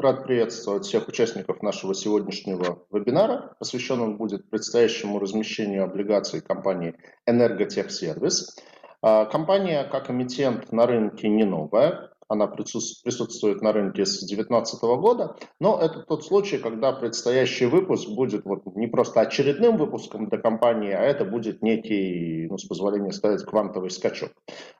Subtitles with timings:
[0.00, 3.54] Рад приветствовать всех участников нашего сегодняшнего вебинара.
[3.58, 6.94] Посвящен он будет предстоящему размещению облигаций компании
[7.26, 8.56] «Энерготехсервис».
[9.02, 15.36] А, компания как эмитент на рынке не новая она присутствует на рынке с 2019 года,
[15.58, 20.92] но это тот случай, когда предстоящий выпуск будет вот не просто очередным выпуском для компании,
[20.92, 24.30] а это будет некий, ну, с позволения сказать, квантовый скачок.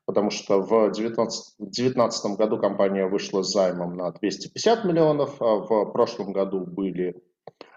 [0.06, 6.32] Потому что в 2019 году компания вышла с займом на 250 миллионов, а в прошлом
[6.32, 7.20] году были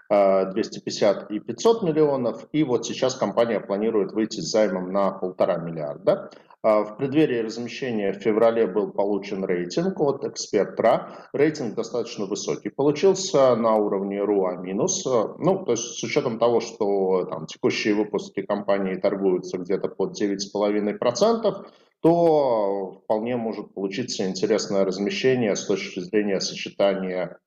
[0.08, 5.56] 250 а, и 500 миллионов, и вот сейчас компания планирует выйти с займом на полтора
[5.56, 6.30] миллиарда.
[6.64, 11.28] А, в преддверии размещения в феврале был получен рейтинг от Экспертра.
[11.34, 12.70] Рейтинг достаточно высокий.
[12.70, 15.04] Получился на уровне РУА минус.
[15.04, 21.66] Ну, то есть с учетом того, что там, текущие выпуски компании торгуются где-то под 9,5%,
[22.00, 27.40] то вполне может получиться интересное размещение с точки зрения сочетания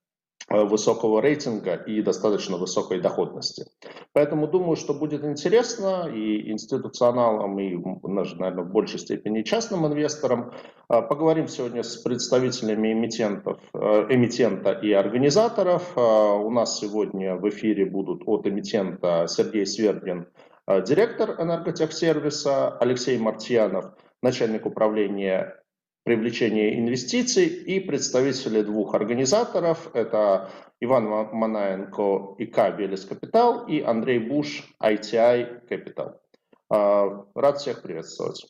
[0.49, 3.65] высокого рейтинга и достаточно высокой доходности.
[4.13, 10.53] Поэтому думаю, что будет интересно и институционалам, и, наверное, в большей степени частным инвесторам.
[10.89, 15.97] Э, поговорим сегодня с представителями эмитентов, э, эмитента и организаторов.
[15.97, 20.27] У нас сегодня в эфире будут от эмитента Сергей Свердин,
[20.85, 25.55] директор энерготехсервиса, Алексей Мартьянов, начальник управления
[26.07, 29.93] привлечения инвестиций и представители двух организаторов.
[29.93, 30.49] Это
[30.79, 36.17] Иван Манаенко ИК Велес Капитал и Андрей Буш ITI Capital.
[36.69, 38.47] А, рад всех приветствовать.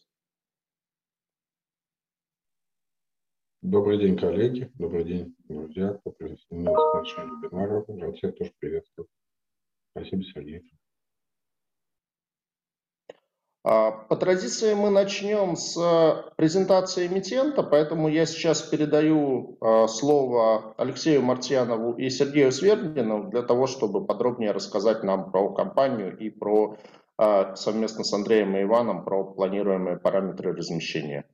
[3.63, 4.69] Добрый день, коллеги.
[4.75, 7.85] Добрый день, друзья, кто присоединился к нашему вебинару.
[7.87, 9.09] Рад всех тоже приветствовать.
[9.93, 10.61] Спасибо, Сергей.
[13.69, 20.73] А, по традиции мы начнем с э, презентации эмитента, поэтому я сейчас передаю э, слово
[20.77, 26.77] Алексею Мартьянову и Сергею Свердину для того, чтобы подробнее рассказать нам про компанию и про
[27.55, 31.25] совместно с Андреем и Иваном про планируемые параметры размещения.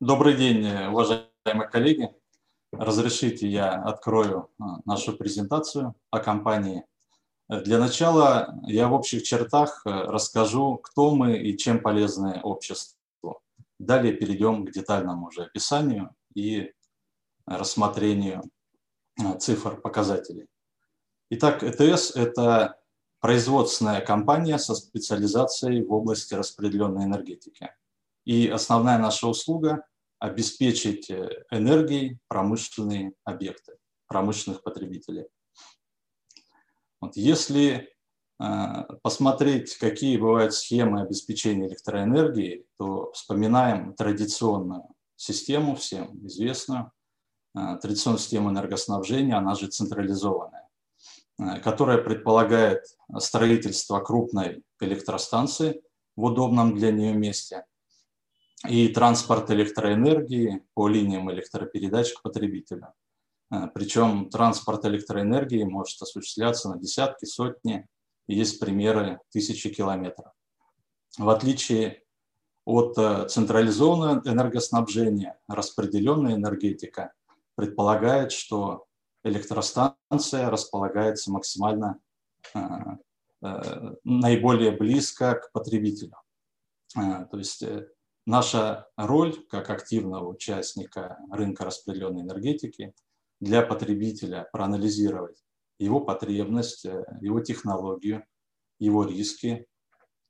[0.00, 2.08] Добрый день, уважаемые коллеги.
[2.72, 4.48] Разрешите, я открою
[4.86, 6.87] нашу презентацию о компании
[7.48, 13.40] для начала я в общих чертах э, расскажу, кто мы и чем полезны обществу.
[13.78, 16.72] Далее перейдем к детальному уже описанию и
[17.46, 18.42] рассмотрению
[19.18, 20.46] э, цифр показателей.
[21.30, 22.78] Итак, ЭТС– это
[23.20, 27.70] производственная компания со специализацией в области распределенной энергетики.
[28.24, 29.84] И основная наша услуга–
[30.18, 35.28] обеспечить э, энергией промышленные объекты, промышленных потребителей.
[37.00, 37.88] Вот если
[38.40, 44.84] э, посмотреть, какие бывают схемы обеспечения электроэнергии, то вспоминаем традиционную
[45.16, 46.92] систему, всем известную,
[47.56, 50.68] э, традиционную систему энергоснабжения, она же централизованная,
[51.38, 52.84] э, которая предполагает
[53.18, 55.82] строительство крупной электростанции
[56.16, 57.64] в удобном для нее месте
[58.66, 62.92] и транспорт электроэнергии по линиям электропередач к потребителю.
[63.50, 67.86] А, Причем транспорт электроэнергии может осуществляться на десятки, сотни,
[68.26, 70.32] есть примеры тысячи километров.
[71.16, 72.02] В отличие
[72.66, 77.14] от э, централизованного энергоснабжения, распределенная энергетика
[77.54, 78.84] предполагает, что
[79.24, 81.98] электростанция располагается максимально
[82.54, 82.60] э,
[83.42, 86.14] э, наиболее близко к потребителю.
[86.94, 87.62] То есть
[88.24, 92.94] наша роль как активного участника рынка распределенной энергетики–
[93.40, 95.42] для потребителя проанализировать
[95.78, 98.24] его потребность, э, его технологию,
[98.78, 99.66] его риски,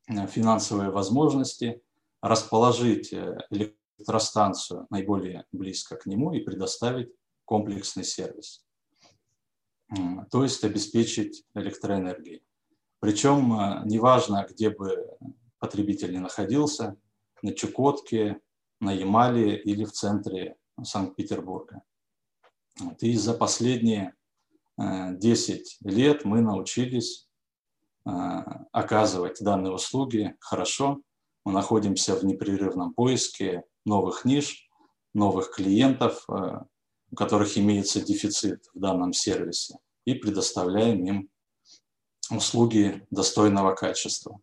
[0.08, 1.82] э, финансовые возможности,
[2.20, 7.10] расположить э, электростанцию наиболее близко к нему и предоставить
[7.44, 8.62] комплексный сервис,
[10.30, 12.42] то есть обеспечить электроэнергией.
[13.00, 15.16] Причем неважно, где бы
[15.58, 16.96] потребитель ни находился,
[17.40, 18.42] на Чукотке,
[18.80, 21.82] на Ямале или в центре Санкт-Петербурга.
[23.00, 24.14] И за последние
[24.78, 27.28] 10 э, лет мы научились
[28.06, 28.10] э,
[28.72, 31.00] оказывать данные услуги хорошо.
[31.44, 34.68] Мы находимся в непрерывном поиске новых ниш,
[35.14, 36.60] новых клиентов, э,
[37.10, 41.30] у которых имеется дефицит в данном сервисе, и предоставляем им
[42.30, 44.38] услуги достойного качества.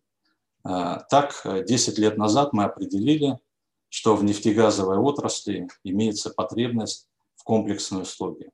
[0.64, 3.38] Так, 10 лет назад мы определили,
[3.88, 7.06] что в нефтегазовой отрасли имеется потребность
[7.46, 8.50] комплексные услуги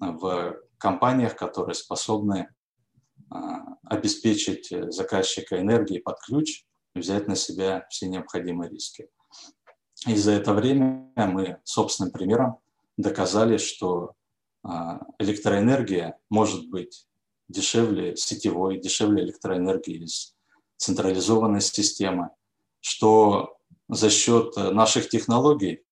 [0.00, 2.48] в компаниях, которые способны
[3.30, 9.08] а, обеспечить заказчика энергии под ключ и взять на себя все необходимые риски.
[10.06, 12.58] И за это время мы собственным примером
[12.96, 14.14] доказали, что
[15.18, 17.06] электроэнергия может быть
[17.48, 20.34] дешевле сетевой, дешевле электроэнергии из
[20.78, 22.30] централизованной системы,
[22.80, 25.83] что за счет наших технологий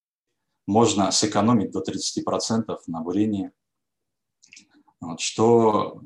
[0.72, 3.52] можно сэкономить до 30% на бурении,
[5.00, 6.00] вот, что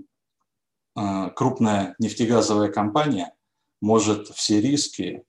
[0.97, 3.35] э, крупная нефтегазовая компания
[3.81, 5.25] может все риски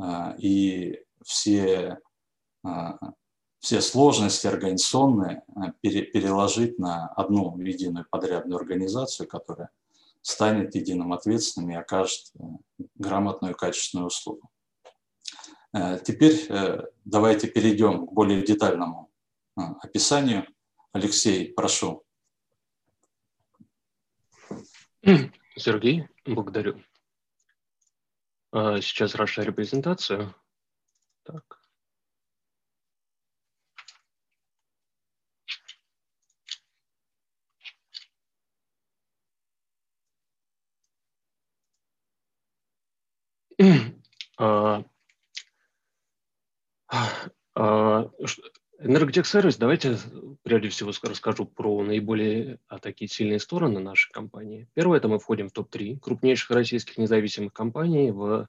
[0.00, 2.00] э, и все,
[2.66, 2.68] э,
[3.60, 5.44] все сложности организационные
[5.80, 9.70] пере, переложить на одну единую подрядную организацию, которая
[10.22, 12.32] станет единым ответственным и окажет
[12.96, 14.50] грамотную и качественную услугу.
[15.72, 16.48] Теперь
[17.04, 19.10] давайте перейдем к более детальному
[19.54, 20.46] описанию.
[20.92, 22.04] Алексей, прошу.
[25.56, 26.82] Сергей, благодарю.
[28.52, 30.34] Сейчас расширю презентацию.
[31.22, 31.62] Так.
[47.54, 48.10] А,
[48.78, 49.96] Энерготехсервис, давайте
[50.42, 54.68] прежде всего расскажу про наиболее а, такие сильные стороны нашей компании.
[54.74, 58.48] Первое, это мы входим в топ-3 крупнейших российских независимых компаний в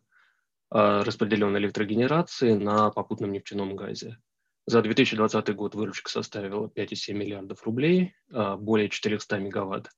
[0.69, 4.17] а, распределенной электрогенерации на попутном нефтяном газе.
[4.65, 9.89] За 2020 год выручка составила 5,7 миллиардов рублей, а, более 400 мегаватт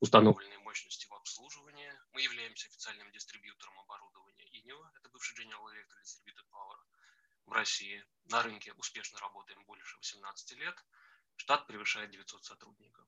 [0.00, 1.90] установленной мощности в обслуживании.
[2.14, 6.78] Мы являемся официальным дистрибьютором оборудования ИНИО, это бывший General Electric Distributed Power
[7.50, 10.84] в России на рынке успешно работаем больше 18 лет.
[11.34, 13.04] Штат превышает 900 сотрудников.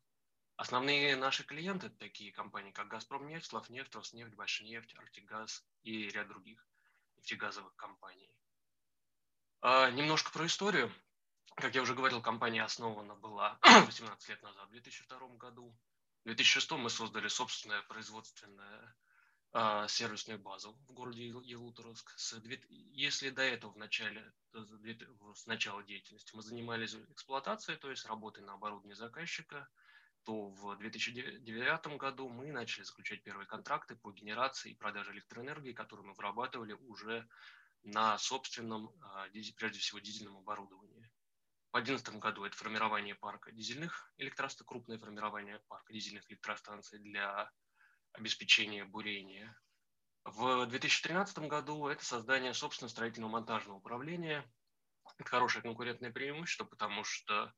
[0.56, 6.66] Основные наши клиенты– такие компании, как «Газпромнефть», «Славнефть», «Роснефть», «Большнефть», «Артигаз» и ряд других
[7.16, 8.30] нефтегазовых компаний.
[9.60, 10.92] А, немножко про историю.
[11.54, 15.72] Как я уже говорил, компания основана была 18 лет назад, в 2002 году.
[16.24, 18.96] В 2006 мы создали собственное производственное
[19.88, 22.16] сервисную базу в городе Елуторовск.
[22.70, 24.32] Если до этого в начале,
[25.34, 29.68] с начала деятельности мы занимались эксплуатацией, то есть работой на оборудовании заказчика,
[30.24, 36.06] то в 2009 году мы начали заключать первые контракты по генерации и продаже электроэнергии, которые
[36.06, 37.28] мы вырабатывали уже
[37.82, 41.10] на собственном, а, прежде всего, дизельном оборудовании.
[41.72, 47.50] В 2011 году это формирование парка дизельных электростанций, крупное формирование парка дизельных электростанций для
[48.12, 49.56] обеспечения бурения.
[50.24, 54.48] В 2013 году это создание собственного строительного монтажного управления.
[55.18, 57.52] Это хорошее конкурентное преимущество, потому что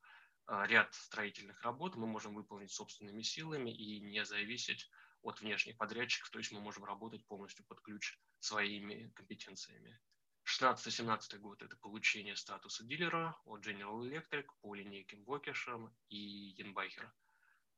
[0.46, 4.88] а, ряд строительных работ мы можем выполнить собственными силами и не зависеть
[5.22, 10.00] от внешних подрядчиков, то есть мы можем работать полностью под ключ своими компетенциями.
[10.46, 16.16] 16-17 год– это получение статуса дилера от General Electric по линейкам Бокешем и
[16.58, 17.12] Янбахер–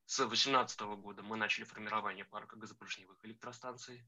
[0.07, 4.07] с 2018 года мы начали формирование парка газопоршневых электростанций.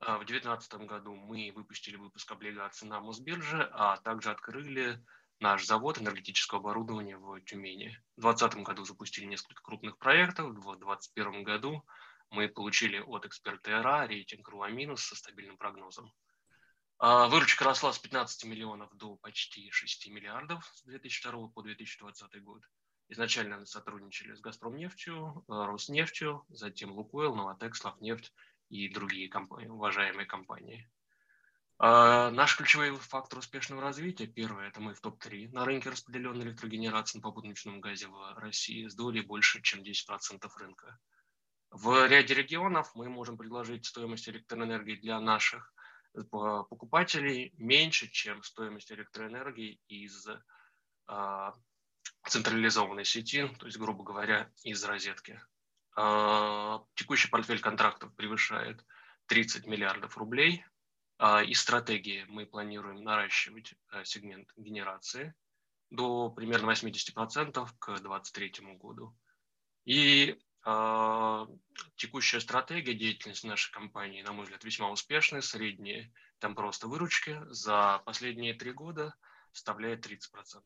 [0.00, 5.04] А в 2019 году мы выпустили выпуск облигаций на Мосбирже, а также открыли
[5.38, 8.00] наш завод энергетического оборудования в Тюмени.
[8.16, 10.48] В 2020 году запустили несколько крупных проектов.
[10.48, 11.84] В 2021 году
[12.30, 16.10] мы получили от эксперта ЭРА рейтинг РУА- со стабильным прогнозом.
[16.98, 22.62] А выручка росла с 15 миллионов до почти 6 миллиардов с 2002 по 2020 год.
[23.10, 28.34] Изначально сотрудничали с «Газпромнефтью», э, «Роснефтью», затем «Лукойл», «Новотек», «Славнефть»
[28.68, 30.90] и другие компании, уважаемые компании.
[31.78, 37.18] А наш ключевой фактор успешного развития, первое, это мы в топ-3 на рынке распределенной электрогенерации
[37.18, 40.98] на попутном газе в России с долей больше, чем 10% рынка.
[41.70, 45.72] В ряде регионов мы можем предложить стоимость электроэнергии для наших
[46.14, 50.26] э, покупателей меньше, чем стоимость электроэнергии из
[51.06, 51.54] а,
[52.26, 55.40] централизованной сети, то есть, грубо говоря, из розетки.
[55.96, 58.84] А, текущий портфель контрактов превышает
[59.26, 60.64] 30 миллиардов рублей.
[61.18, 65.34] А, и стратегии мы планируем наращивать э, сегмент генерации
[65.90, 69.16] до примерно 80% к 2023 году.
[69.84, 71.46] И э,
[71.96, 75.40] текущая стратегия деятельности нашей компании, на мой взгляд, весьма успешная.
[75.40, 79.14] Средние там просто выручки за последние три года
[79.52, 80.62] составляет 30%.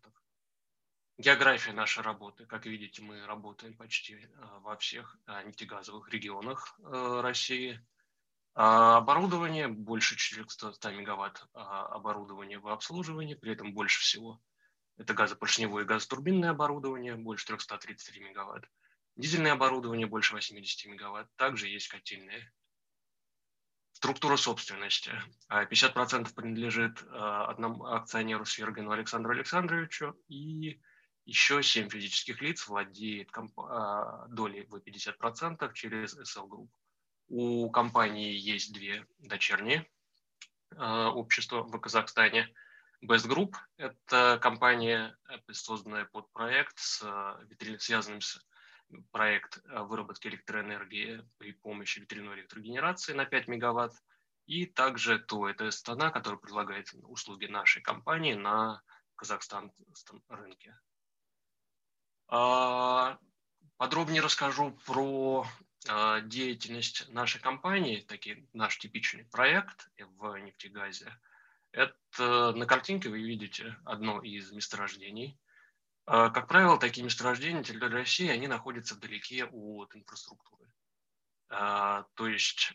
[1.23, 2.47] География нашей работы.
[2.47, 4.27] Как видите, мы работаем почти э,
[4.63, 7.81] во всех э, нефтегазовых регионах э, России.
[8.55, 14.43] А оборудование больше 400 мегаватт оборудования в обслуживании, при этом больше всего
[14.99, 18.65] это газопоршневое и газотурбинное оборудование, больше 333 мегаватт.
[19.15, 21.29] Дизельное оборудование больше 80 мегаватт.
[21.37, 22.53] Также есть котельные.
[23.93, 25.13] Структура собственности.
[25.49, 30.83] 50% принадлежит одному акционеру Свергину Александру Александровичу и
[31.25, 33.31] еще 7 физических лиц владеет
[34.29, 36.69] долей в 50% через SL Group.
[37.29, 39.89] У компании есть две дочерние
[40.77, 42.49] общества в Казахстане–
[43.03, 45.19] Best Group– это компания,
[45.51, 47.05] созданная под проект, с,
[47.79, 48.41] связанным с
[49.11, 53.93] проект э, выработки электроэнергии при помощи ветряной электрогенерации на 5 мегаватт.
[54.47, 58.83] И также то это страна, которая предлагает услуги нашей компании на
[59.17, 60.79] казахстанском рынке.
[62.35, 63.19] А,
[63.77, 65.47] подробнее расскажу про
[66.25, 71.13] деятельность нашей компании, такие, наш типичный проект в нефтегазе–
[71.73, 75.39] это на картинке вы видите одно из месторождений.
[76.05, 80.71] А, как правило, такие месторождения на территории России, они находятся вдалеке от инфраструктуры.
[81.49, 82.75] А, то есть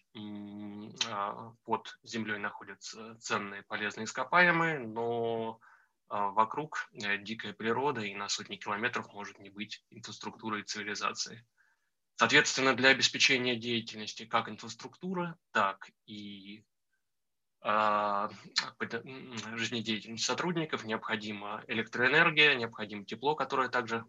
[1.09, 5.59] а, под землей находятся ценные полезные ископаемые, но
[6.09, 11.45] вокруг э, дикая природа, и на сотни километров может не быть инфраструктуры и цивилизации.
[12.15, 16.65] Соответственно, для обеспечения деятельности как инфраструктуры, так и
[17.61, 18.29] а,
[19.55, 24.05] жизнедеятельности сотрудников, необходима электроэнергия, необходимо тепло, которое также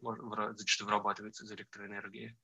[0.52, 2.36] зачастую вырабатывается из электроэнергии.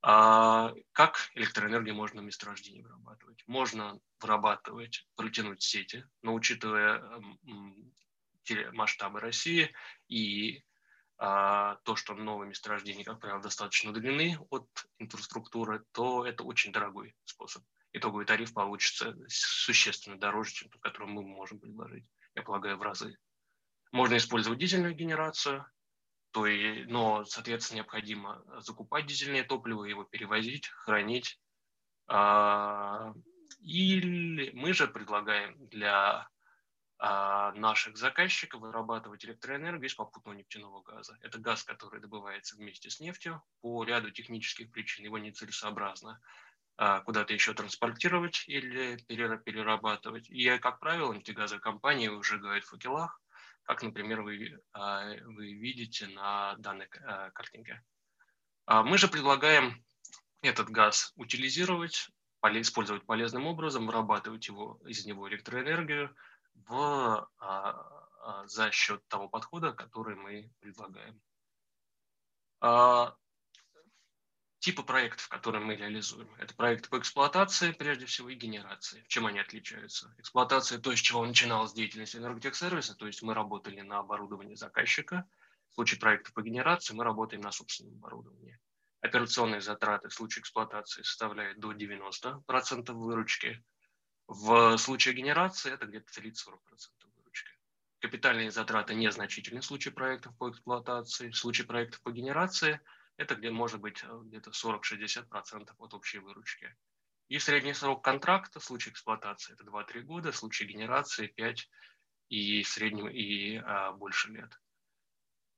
[0.00, 3.42] А как электроэнергию можно в месторождении вырабатывать?
[3.46, 7.02] Можно вырабатывать, протянуть сети, но учитывая
[8.72, 9.74] масштабы России
[10.08, 10.62] и
[11.16, 17.14] а, то, что новые месторождения, как правило, достаточно удалены от инфраструктуры, то это очень дорогой
[17.24, 17.62] способ
[17.92, 23.16] итоговый тариф получится существенно дороже, чем тот, который мы можем предложить, я полагаю, в разы.
[23.92, 25.66] Можно использовать дизельную генерацию,
[26.30, 31.40] то и, но, соответственно, необходимо закупать дизельное топливо, его перевозить, хранить.
[32.06, 33.14] А,
[33.60, 36.28] или мы же предлагаем для
[37.00, 41.16] наших заказчиков вырабатывать электроэнергию из попутного нефтяного газа.
[41.20, 43.40] Это газ, который добывается вместе с нефтью.
[43.60, 46.20] По ряду технических причин его нецелесообразно
[46.80, 50.30] а, куда-то еще транспортировать или перерабатывать.
[50.30, 53.20] И, как правило, нефтегазовые компании выжигают в факелах,
[53.64, 57.82] как, например, вы, а, вы видите на данной а, картинке.
[58.68, 59.82] Мы же предлагаем
[60.42, 62.10] этот газ утилизировать,
[62.44, 66.14] использовать полезным образом, вырабатывать его, из него электроэнергию
[66.66, 67.28] в,
[68.46, 71.20] за счет того подхода, который мы предлагаем.
[74.60, 76.28] Типы проектов, которые мы реализуем.
[76.36, 79.04] Это проекты по эксплуатации, прежде всего, и генерации.
[79.06, 80.12] Чем они отличаются?
[80.18, 85.28] Эксплуатация– то, с чего начиналась деятельность энерготехсервиса, то есть мы работали на оборудовании заказчика.
[85.70, 88.58] В случае проекта по генерации мы работаем на собственном оборудовании.
[89.00, 93.64] Операционные затраты в случае эксплуатации составляют до 90% выручки.
[94.28, 96.30] В случае генерации это где-то 30-40%
[97.16, 97.50] выручки.
[98.00, 101.30] Капитальные затраты незначительны в случае проектов по эксплуатации.
[101.30, 102.80] В случае проектов по генерации–
[103.16, 106.74] это где может быть э, где-то 40-60% от общей выручки.
[107.28, 111.68] И средний срок контракта в случае эксплуатации это 2-3 года, в случае генерации 5
[112.28, 114.58] и среднего и а, больше лет.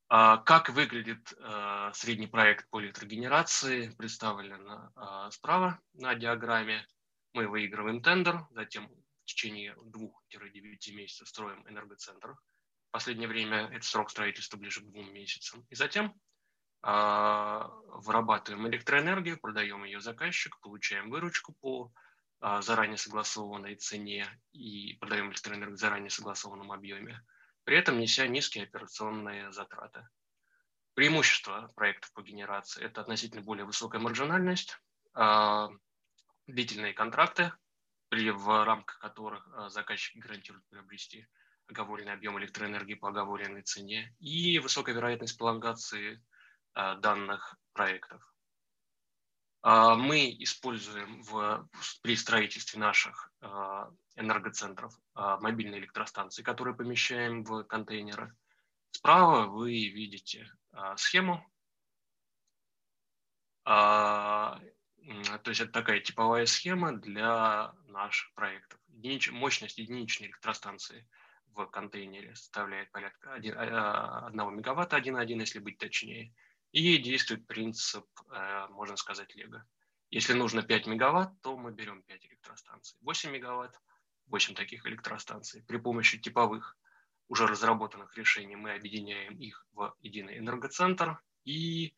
[0.08, 6.86] А, как выглядит а, средний проект по электрогенерации, представлен а, справа на диаграмме.
[7.32, 12.34] Мы выигрываем тендер, затем в течение 2-9 месяцев строим энергоцентр.
[12.88, 15.64] В последнее время это срок строительства ближе к двум месяцам.
[15.70, 16.14] И затем
[16.82, 21.92] а, вырабатываем электроэнергию, продаем ее заказчику, получаем выручку по
[22.40, 27.22] а, заранее согласованной цене и продаем электроэнергию в заранее согласованном объеме,
[27.64, 30.08] при этом неся низкие операционные затраты.
[30.94, 34.78] Преимущество проектов по генерации– это относительно более высокая маржинальность,
[35.12, 35.68] а,
[36.50, 37.52] длительные контракты,
[38.09, 41.26] при, в рамках которых заказчики гарантируют приобрести
[41.69, 46.21] оговоренный объем электроэнергии по оговоренной цене и высокая вероятность пролонгации
[46.75, 48.23] Э, данных проектов.
[49.62, 51.69] А, мы используем в,
[52.02, 53.47] при строительстве наших э,
[54.14, 58.35] энергоцентров э, мобильные электростанции, которые помещаем в контейнеры.
[58.92, 60.50] Справа вы видите
[60.97, 61.45] схему.
[65.30, 68.78] А, то есть это такая типовая схема для наших проектов.
[68.88, 71.09] Единич, мощность единичной электростанции
[71.54, 76.33] в контейнере составляет порядка 1, 1 мегаватта, 1,1, если быть точнее.
[76.73, 79.64] И действует принцип, э, можно сказать, лего.
[80.11, 82.99] Если нужно 5 мегаватт, то мы берем 5 электростанций.
[83.00, 83.80] 8 мегаватт,
[84.26, 85.62] 8 таких электростанций.
[85.64, 86.76] При помощи типовых
[87.28, 91.95] уже разработанных решений мы объединяем их в единый энергоцентр и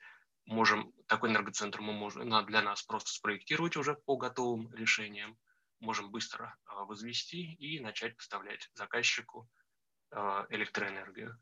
[0.46, 5.38] можем, такой энергоцентр мы можем для нас просто спроектировать уже по готовым решениям.
[5.78, 9.50] можем быстро возвести и начать поставлять заказчику
[10.48, 11.38] электроэнергию.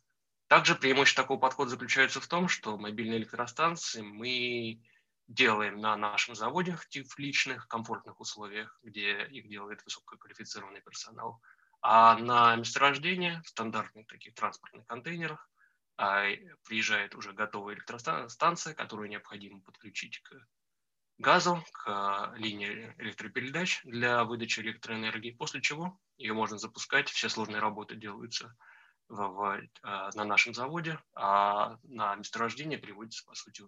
[0.48, 4.82] Также преимущество такого подхода заключается в том, что мобильные электростанции мы
[5.28, 11.40] делаем на нашем заводе в личных, комфортных условиях, где их делает высококвалифицированный персонал,
[11.82, 15.49] а на месторождение в стандартных таких транспортных контейнерах
[16.02, 16.24] а,
[16.64, 20.32] приезжает уже готовая электростанция, которую необходимо подключить к
[21.18, 27.96] газу, к линии электропередач для выдачи электроэнергии, после чего ее можно запускать, все сложные работы
[27.96, 28.56] делаются
[29.08, 33.64] в, в, а, на нашем заводе, а на месторождение приводится, по сути,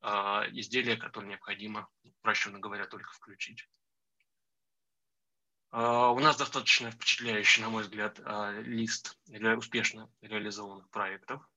[0.00, 3.68] а, изделие, которое необходимо, упрощенно говоря, только включить.
[5.70, 8.20] А, у нас достаточно впечатляющий, на мой взгляд,
[8.64, 11.48] лист для успешно реализованных проектов.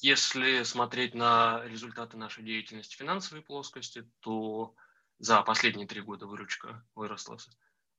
[0.00, 4.74] Если смотреть на результаты нашей деятельности в финансовой плоскости, то
[5.18, 7.38] за последние три года выручка выросла,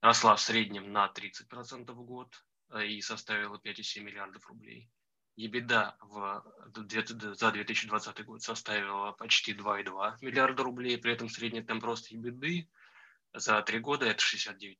[0.01, 2.33] росла в среднем на 30% в год,
[2.71, 4.89] Э, и составила 5,7 миллиардов рублей.
[5.37, 6.43] EBITDA в,
[7.35, 12.67] за 2020 год составила почти 2,2 миллиарда рублей, при этом средний темп роста EBITDA
[13.33, 14.75] за три года это 69%.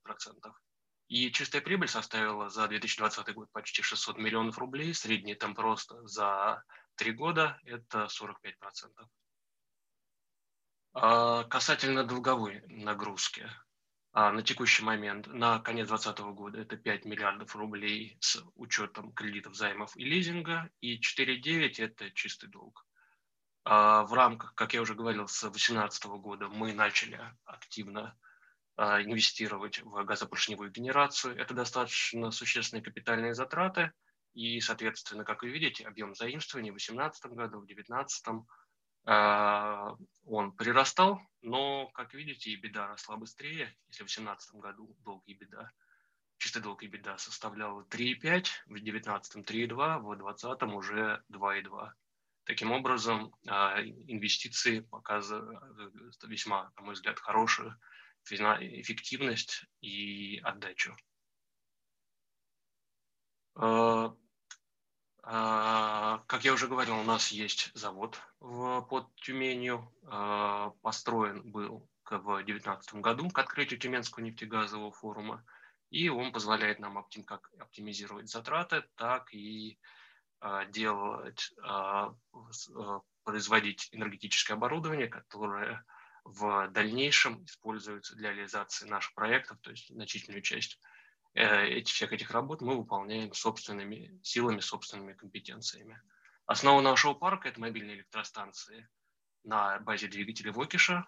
[1.08, 6.64] И чистая прибыль составила за 2020 год почти 600 миллионов рублей, средний темп роста за
[7.00, 9.08] три года это 45%.
[10.94, 13.50] А касательно долговой нагрузки,
[14.12, 19.56] а на текущий момент, на конец 2020 года, это 5 миллиардов рублей с учетом кредитов,
[19.56, 22.86] займов и лизинга, и 4,9– это чистый долг.
[23.64, 28.18] А в рамках, как я уже говорил, с 2018 года мы начали активно
[28.76, 31.38] а, инвестировать в газопоршневую генерацию.
[31.38, 33.94] Это достаточно существенные капитальные затраты,
[34.34, 38.46] и, соответственно, как вы видите, объем заимствований в 2018 году, в 2019
[39.06, 39.96] а,
[40.26, 43.76] он прирастал, но, как видите, и беда росла быстрее.
[43.88, 45.72] Если в 2018 году долг и беда,
[46.38, 51.92] чистый долг и беда составлял 3,5, в 2019 3,2, в 2020 уже 2,2.
[52.46, 57.76] Таким образом, а, инвестиции показывают весьма, на мой взгляд, хорошую
[58.26, 60.96] эффективность и отдачу.
[63.62, 64.16] А,
[65.22, 69.92] а, как я уже говорил, у нас есть завод под Тюменью.
[70.06, 75.44] А, построен был в 2019 году к открытию Тюменского нефтегазового форума.
[75.90, 79.78] И он позволяет нам как оптимизировать затраты, так и
[80.70, 81.52] делать,
[83.24, 85.84] производить энергетическое оборудование, которое
[86.24, 90.80] в дальнейшем используется для реализации наших проектов, то есть значительную часть
[91.40, 96.02] Э, эти, всех этих работ мы выполняем собственными силами, собственными компетенциями.
[96.46, 98.90] Основа нашего парка– это мобильные электростанции
[99.46, 101.08] на базе двигателей Вокиша,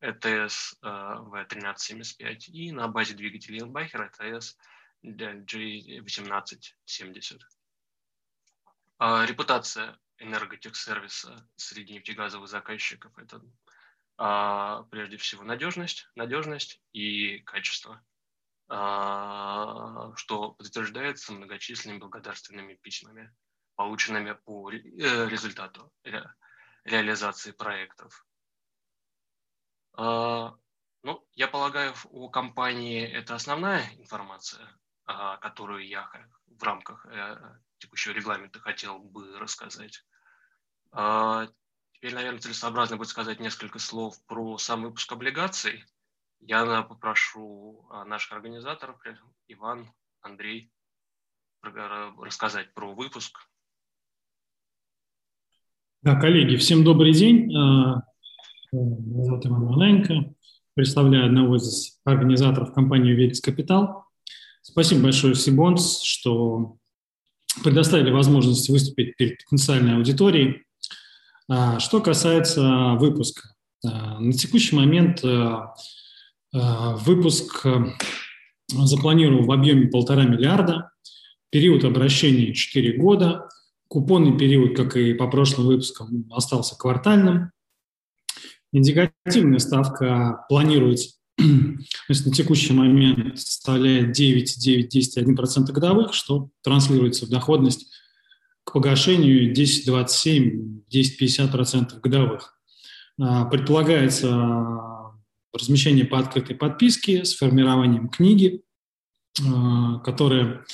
[0.00, 4.58] ЭТС В1375 и на базе двигателей Илбахер ЭТС
[5.02, 7.40] G1870.
[8.98, 13.40] А, репутация энерготехсервиса среди нефтегазовых заказчиков– это
[14.18, 18.04] а, прежде всего надежность, надежность и качество.
[18.70, 23.34] А, что подтверждается многочисленными благодарственными письмами,
[23.76, 25.90] полученными по э, результату
[26.84, 28.26] реализации проектов.
[29.94, 30.54] А,
[31.02, 34.68] ну, я полагаю, у компании это основная информация,
[35.06, 36.10] а, которую я
[36.46, 37.38] в рамках э,
[37.78, 40.04] текущего регламента хотел бы рассказать.
[40.90, 45.84] Теперь, наверное, целесообразно будет сказать несколько слов про сам выпуск облигаций–
[46.40, 48.96] я попрошу а, наших организаторов,
[49.48, 50.70] Иван, Андрей,
[51.62, 53.38] рассказать про выпуск.
[56.02, 57.54] Да, коллеги, всем добрый день.
[57.54, 58.02] А,
[58.72, 60.34] меня зовут Иван Маленко.
[60.74, 64.06] Представляю одного из организаторов компании «Верис Капитал».
[64.62, 66.76] Спасибо большое, Сибонс, что
[67.64, 70.64] предоставили возможность выступить перед потенциальной аудиторией.
[71.48, 73.54] А, что касается выпуска.
[73.82, 75.22] На текущий момент
[76.52, 77.84] выпуск э,
[78.68, 80.90] запланировал в объеме полтора миллиарда,
[81.50, 83.48] период обращения 4 года,
[83.88, 87.50] купонный период, как и по прошлым выпускам, остался квартальным.
[88.72, 91.44] Индикативная ставка планируется то
[92.08, 97.92] есть на текущий момент составляет 9, 9, 10, 1% годовых, что транслируется в доходность
[98.64, 102.58] к погашению 10, 27, 10, 50% годовых.
[103.20, 104.28] А, предполагается
[105.52, 108.62] размещение по открытой подписке с формированием книги,
[109.40, 109.42] э,
[110.04, 110.64] которая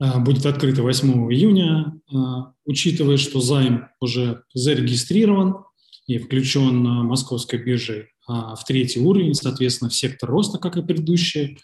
[0.00, 2.16] э, будет открыта 8 июня, э,
[2.64, 5.64] учитывая, что займ уже зарегистрирован
[6.06, 11.58] и включен московской бирже в третий уровень, соответственно, в сектор роста, как и предыдущие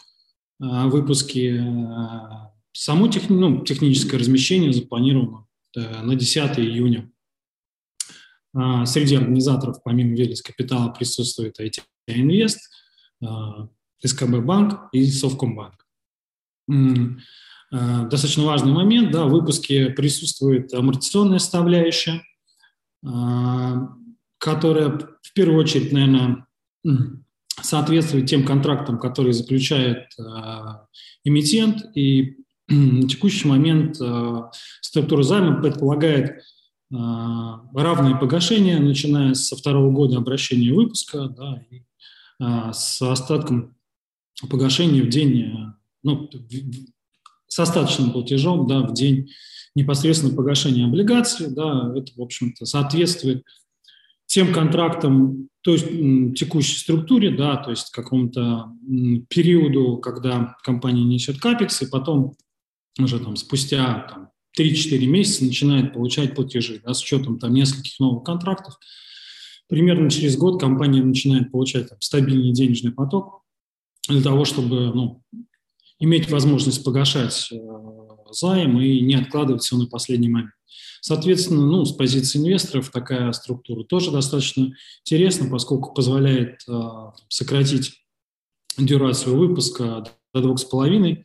[0.60, 1.60] выпуски.
[2.72, 7.10] Само тех, ну, техническое размещение запланировано на 10 июня.
[8.84, 12.60] Среди организаторов, помимо Велес Капитала, присутствует IT Инвест,
[14.04, 15.86] СКБ Банк и Совкомбанк.
[17.70, 22.22] Достаточно важный момент, да, в выпуске присутствует амортизационная составляющая,
[24.38, 24.90] которая
[25.22, 26.46] в первую очередь, наверное,
[27.60, 30.08] соответствует тем контрактам, которые заключает
[31.24, 32.36] эмитент, и
[32.68, 33.98] на текущий момент
[34.80, 36.42] структура займа предполагает
[36.90, 41.84] равные погашения, начиная со второго года обращения выпуска, да, и
[42.72, 43.76] с остатком
[44.50, 45.54] погашения в день,
[46.02, 46.28] ну,
[47.46, 49.30] с остаточным платежом, да, в день
[49.74, 53.44] непосредственно погашения облигаций, да, это, в общем-то, соответствует
[54.26, 55.86] тем контрактам, то есть
[56.38, 58.72] текущей структуре, да, то есть какому-то
[59.28, 62.34] периоду, когда компания несет капекс, и потом
[62.98, 68.24] уже там спустя там, 3-4 месяца начинает получать платежи, да, с учетом там нескольких новых
[68.24, 68.78] контрактов.
[69.72, 73.42] Примерно через год компания начинает получать там, стабильный денежный поток
[74.06, 75.22] для того, чтобы ну,
[75.98, 77.56] иметь возможность погашать э,
[78.32, 80.50] займ и не откладывать все на последний момент.
[81.00, 84.74] Соответственно, ну, с позиции инвесторов такая структура тоже достаточно
[85.06, 86.80] интересна, поскольку позволяет э,
[87.30, 87.94] сократить
[88.76, 90.04] дюрацию выпуска
[90.34, 91.24] до двух с половиной,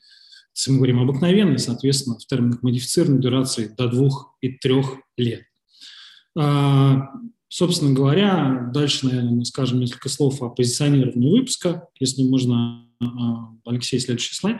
[0.55, 5.43] если мы говорим обыкновенный, соответственно, в терминах модифицированной дюрации до двух и трех лет.
[7.49, 13.99] Собственно говоря, дальше, наверное, мы скажем несколько слов о позиционировании выпуска, если можно а, Алексей,
[13.99, 14.57] следующий слайд.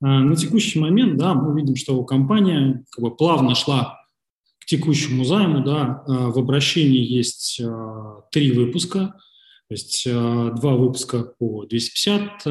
[0.00, 4.00] А, на текущий момент, да, мы видим, что компания как бы плавно шла
[4.58, 7.60] к текущему займу, да, а, в обращении есть
[8.30, 9.14] три выпуска,
[9.68, 12.46] то есть два выпуска по 250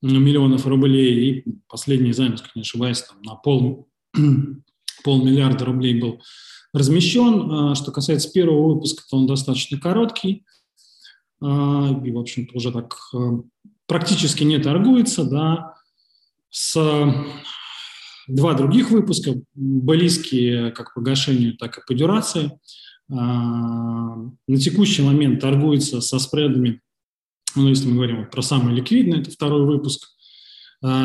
[0.00, 3.88] миллионов рублей, и последний займ, если не ошибаюсь, там, на пол,
[5.04, 6.22] полмиллиарда рублей был
[6.74, 7.74] размещен.
[7.74, 10.44] Что касается первого выпуска, то он достаточно короткий,
[11.40, 13.18] а, и, в общем-то, уже так э,
[13.86, 15.74] практически не торгуется, да,
[16.50, 16.74] с
[18.28, 22.58] два других выпуска, близкие как по гашению, так и по дюрации,
[23.10, 26.80] а, на текущий момент торгуется со спредами,
[27.54, 30.13] ну, если мы говорим про самый ликвидный, это второй выпуск, а,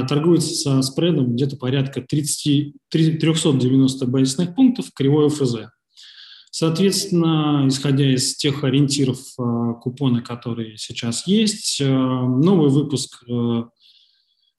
[0.07, 5.69] торгуется со спредом где-то порядка 30, 390 базисных пунктов, кривой ФЗ.
[6.51, 13.23] Соответственно, исходя из тех ориентиров э, купона, которые сейчас есть, э, новый выпуск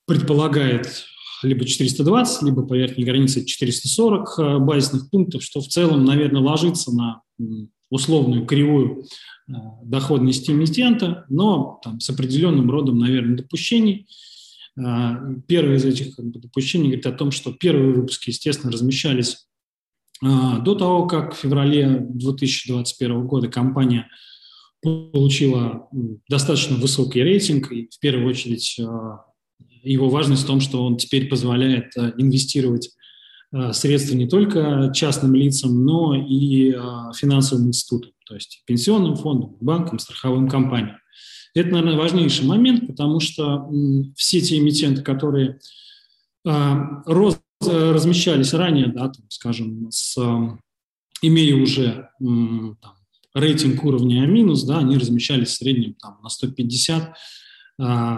[0.07, 1.05] предполагает
[1.43, 7.23] либо 420, либо по верхней границе 440 базисных пунктов, что в целом, наверное, ложится на
[7.91, 9.05] условную кривую
[9.83, 14.07] доходности эмитента, но там, с определенным родом, наверное, допущений.
[15.47, 19.47] Первое из этих как бы, допущений говорит о том, что первые выпуски, естественно, размещались
[20.23, 24.09] а, до того, как в феврале 2021 года компания
[24.83, 25.89] получила
[26.29, 29.25] достаточно высокий рейтинг, и в первую очередь а,
[29.83, 32.91] его важность в том, что он теперь позволяет а, инвестировать
[33.73, 36.71] средства не только частным лицам, но и
[37.17, 40.99] финансовым институтам, то есть пенсионным фондам, банкам, страховым компаниям.
[41.55, 43.69] Это, наверное, важнейший момент, потому что
[44.17, 45.59] все те эмитенты, которые
[46.45, 50.17] рост размещались ранее, да, там, скажем, с,
[51.23, 52.79] имея уже там,
[53.35, 57.17] рейтинг уровня А-, да, они размещались в среднем там, на 150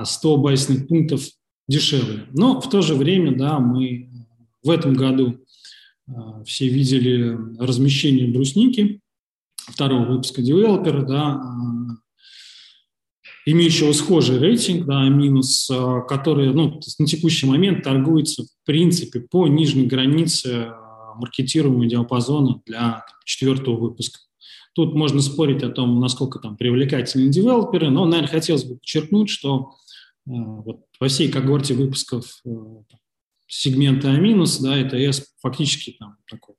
[0.04, 1.22] 100 базисных пунктов
[1.68, 2.26] дешевле.
[2.32, 4.10] Но в то же время, да, мы
[4.62, 5.38] в этом году
[6.44, 9.00] все видели размещение брусники
[9.56, 11.40] второго выпуска девелопера, да,
[13.46, 19.46] имеющего схожий рейтинг, да, минус, а, который ну, на текущий момент торгуется в принципе по
[19.46, 24.20] нижней границе а, маркетируемого диапазона для четвертого выпуска.
[24.74, 29.72] Тут можно спорить о том, насколько там привлекательны девелоперы, но, наверное, хотелось бы подчеркнуть, что
[30.26, 32.50] э, вот во всей когорте выпусков э,
[33.46, 36.54] сегмента А-, да, ЭТС фактически там такой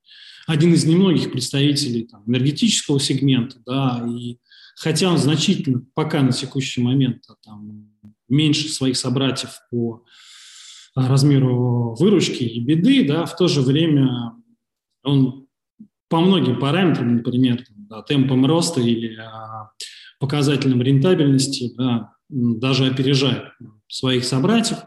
[0.46, 4.38] один из немногих представителей там, энергетического сегмента, да, и
[4.76, 7.92] хотя он значительно пока на текущий момент а там,
[8.28, 10.04] меньше своих собратьев по
[10.96, 14.34] а, размеру выручки и беды, да, в то же время
[15.04, 15.48] он
[16.10, 19.72] по многим параметрам, например, да, темпом роста или а,
[20.20, 23.52] показателям рентабельности, да, даже опережает
[23.88, 24.80] своих собратьев.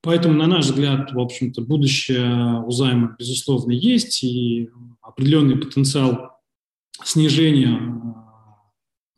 [0.00, 4.70] Поэтому, на наш взгляд, в общем-то, будущее у займа, безусловно, есть, и
[5.02, 6.38] определенный потенциал
[7.04, 7.78] снижения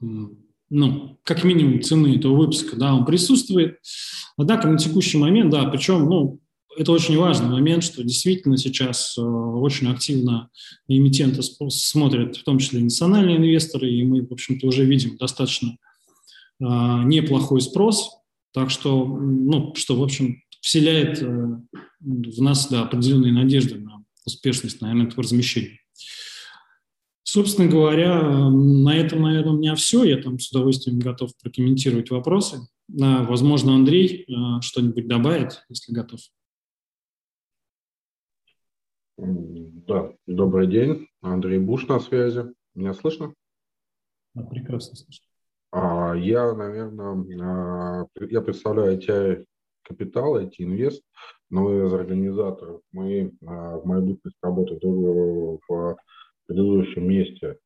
[0.01, 3.79] ну, как минимум цены этого выпуска, да, он присутствует.
[4.37, 6.41] Однако на текущий момент, да, причем, ну,
[6.77, 10.49] это очень важный момент, что действительно сейчас э, очень активно
[10.87, 15.75] эмитенты смотрят, в том числе национальные инвесторы, и мы, в общем-то, уже видим достаточно э,
[16.61, 18.11] неплохой спрос,
[18.53, 21.59] так что, ну, что, в общем, вселяет э,
[21.99, 25.80] в нас да, определенные надежды на успешность, наверное, этого размещения.
[27.33, 30.03] Собственно говоря, на этом, наверное, у меня все.
[30.03, 32.59] Я там с удовольствием готов прокомментировать вопросы.
[32.89, 34.27] Возможно, Андрей
[34.61, 36.19] что-нибудь добавит, если готов.
[39.17, 41.07] Да, добрый день.
[41.21, 42.47] Андрей Буш на связи.
[42.75, 43.33] Меня слышно?
[44.35, 45.25] Да, прекрасно слышно.
[45.71, 49.45] А, я, наверное, а, я представляю IT
[49.83, 51.05] Капитал, IT Инвест,
[51.49, 52.81] но из организаторов.
[52.91, 55.97] Мы а, в моей бытность работы в
[56.55, 57.59] предыдущем месте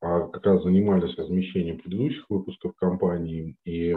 [0.00, 3.94] как раз занимались размещением предыдущих выпусков компании и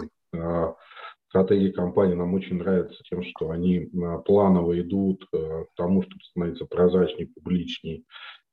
[1.30, 6.23] стратегия компании нам очень нравится тем, что они а, планово идут э, к тому, чтобы
[6.23, 8.04] становиться прозрачнее, публичнее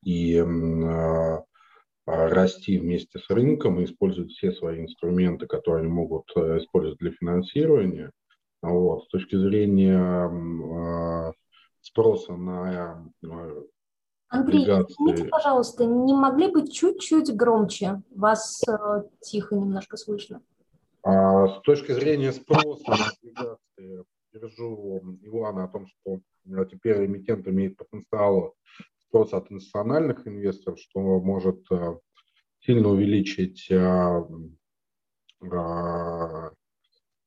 [0.03, 1.45] и а,
[2.07, 6.99] а, расти вместе с рынком и использовать все свои инструменты, которые они могут э, использовать
[6.99, 8.11] для финансирования.
[8.63, 9.05] Вот.
[9.05, 11.35] С точки зрения
[11.83, 13.05] спроса на
[14.35, 18.03] Андрей, извините, пожалуйста, не могли бы чуть-чуть громче?
[18.11, 20.43] Вас э, тихо немножко слышно.
[21.05, 26.21] А с точки зрения спроса на облигации, держу Ивана о том, что
[26.65, 28.55] теперь эмитент имеет потенциал
[29.07, 31.97] спроса от национальных инвесторов, что может э,
[32.59, 34.25] сильно увеличить э,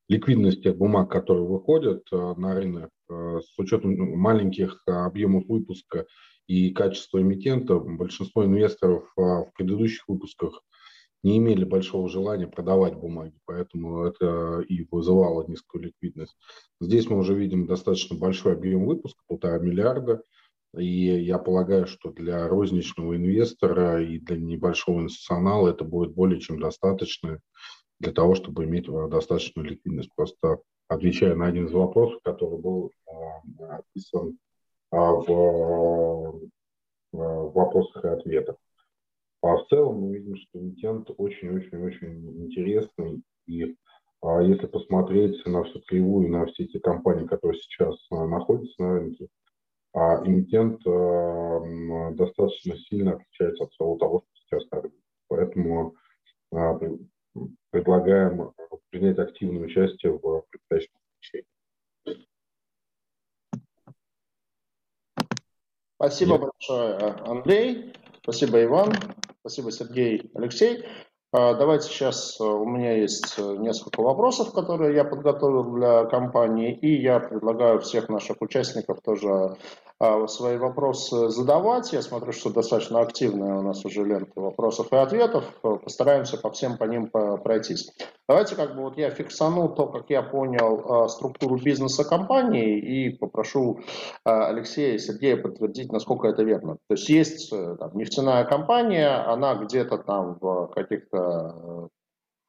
[0.08, 6.04] ликвидность тех бумаг, которые выходят на рынок, с учетом ну, маленьких объемов выпуска
[6.48, 10.62] и качества эмитента, большинство инвесторов в предыдущих выпусках
[11.22, 16.36] не имели большого желания продавать бумаги, поэтому это и вызывало низкую ликвидность.
[16.80, 20.22] Здесь мы уже видим достаточно большой объем выпуска, полтора миллиарда,
[20.76, 26.60] и я полагаю, что для розничного инвестора и для небольшого институционала это будет более чем
[26.60, 27.40] достаточно
[28.00, 30.10] для того, чтобы иметь достаточную ликвидность.
[30.14, 34.47] Просто отвечая на один из вопросов, который был а, описан а,
[34.90, 36.50] в,
[37.12, 38.56] в вопросах и ответах.
[39.42, 43.22] А в целом мы видим, что эмитент очень-очень-очень интересный.
[43.46, 43.76] И
[44.20, 48.94] а, если посмотреть на всю кривую, на все эти компании, которые сейчас а, находятся на
[48.94, 49.28] рынке,
[49.94, 54.98] а эмитент а, достаточно сильно отличается от всего того, что сейчас на рынке.
[55.28, 55.94] Поэтому
[56.52, 56.78] а,
[57.70, 58.52] предлагаем
[58.90, 61.46] принять активное участие в предстоящем обучении.
[65.98, 66.40] Спасибо Нет.
[66.42, 67.92] большое, Андрей.
[68.22, 68.94] Спасибо, Иван.
[69.40, 70.84] Спасибо, Сергей, Алексей.
[71.30, 76.72] А, давайте сейчас, э, у меня есть э, несколько вопросов, которые я подготовил для компании,
[76.72, 79.56] и я предлагаю всех наших участников тоже
[80.00, 81.92] а, свои вопросы задавать.
[81.92, 85.44] Я смотрю, что достаточно активная у нас уже лента вопросов и ответов.
[85.60, 87.92] Постараемся по всем по ним пройтись.
[88.28, 93.10] Давайте как бы вот я фиксану то, как я понял а, структуру бизнеса компании и
[93.10, 93.80] попрошу
[94.22, 96.74] Алексея и Сергея подтвердить, насколько это верно.
[96.88, 101.17] То есть есть э, там, нефтяная компания, она где-то там в каких-то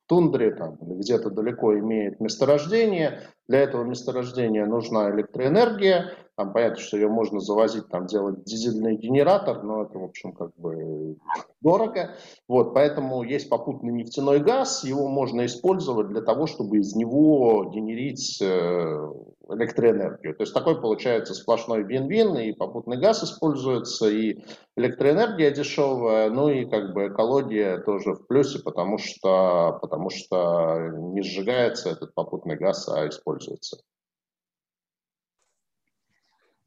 [0.07, 3.21] тундре там, где-то далеко имеет месторождение.
[3.49, 6.13] Для этого месторождения нужна электроэнергия.
[6.35, 10.55] Там понятно, что ее можно завозить, там делать дизельный генератор, но это, в общем, как
[10.55, 11.17] бы
[11.59, 12.15] дорого.
[12.47, 18.39] Вот, поэтому есть попутный нефтяной газ, его можно использовать для того, чтобы из него генерить
[18.41, 19.13] э,
[19.49, 20.35] электроэнергию.
[20.35, 24.37] То есть такой получается сплошной вин-вин, и попутный газ используется, и
[24.77, 30.77] электроэнергия дешевая, ну и как бы экология тоже в плюсе, потому что, потому что
[31.11, 33.38] не сжигается этот попутный газ, а используется.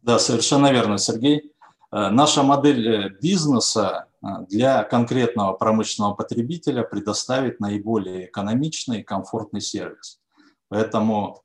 [0.03, 1.53] Да, совершенно верно, Сергей.
[1.93, 9.61] Э, наша модель э, бизнеса э, для конкретного промышленного потребителя предоставит наиболее экономичный и комфортный
[9.61, 10.21] сервис.
[10.69, 11.43] Поэтому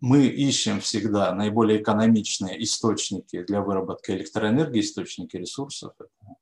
[0.00, 5.92] мы ищем всегда наиболее экономичные источники для выработки электроэнергии, источники ресурсов.
[5.98, 6.36] Это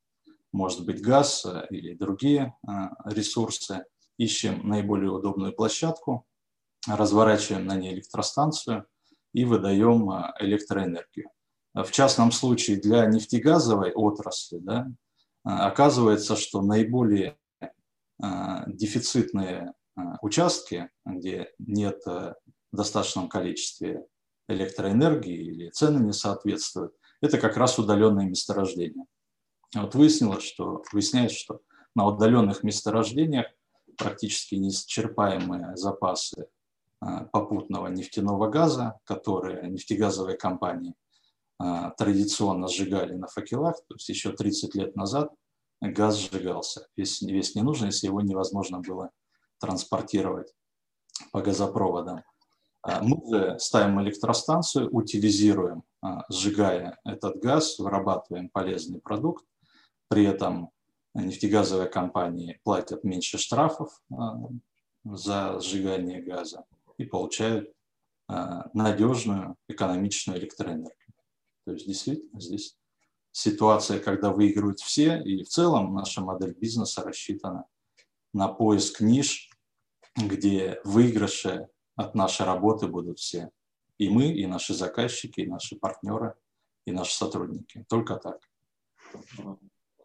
[0.53, 2.55] может быть газ или другие
[3.03, 3.83] ресурсы.
[4.17, 6.25] Ищем наиболее удобную площадку,
[6.87, 8.85] разворачиваем на ней электростанцию–
[9.35, 11.29] и выдаем а, электроэнергию.
[11.73, 14.87] В частном случае для нефтегазовой отрасли да,
[15.43, 17.37] а, оказывается, что наиболее
[18.21, 19.73] а, дефицитные
[20.21, 22.35] участки, где нет в
[22.71, 24.05] достаточном количестве
[24.47, 29.05] электроэнергии или цены не соответствуют, это как раз удаленные месторождения.
[29.73, 31.61] Вот выяснилось, что, выясняется, что
[31.93, 33.47] на удаленных месторождениях
[33.97, 36.47] практически неисчерпаемые запасы
[36.99, 40.95] попутного нефтяного газа, которые нефтегазовые компании
[41.97, 45.31] традиционно сжигали на факелах, то есть еще 30 лет назад
[45.81, 49.11] газ сжигался, весь, весь ненужный, если его невозможно было
[49.59, 50.53] транспортировать
[51.31, 52.23] по газопроводам.
[52.81, 55.83] А мы же ставим электростанцию, утилизируем,
[56.29, 59.45] сжигая этот газ, вырабатываем полезный продукт.
[60.07, 60.69] При этом
[61.13, 64.01] нефтегазовые компании платят меньше штрафов
[65.03, 66.65] за сжигание газа
[66.97, 67.71] и получают
[68.73, 71.13] надежную экономичную электроэнергию.
[71.65, 72.77] То есть действительно здесь
[73.31, 77.65] ситуация, когда выигрывают все, и в целом наша модель бизнеса рассчитана
[78.33, 79.49] на поиск ниш,
[80.15, 83.51] где выигрыши от нашей работы будут все.
[83.97, 86.35] И мы, и наши заказчики, и наши партнеры,
[86.85, 87.85] и наши сотрудники.
[87.89, 88.39] Только так.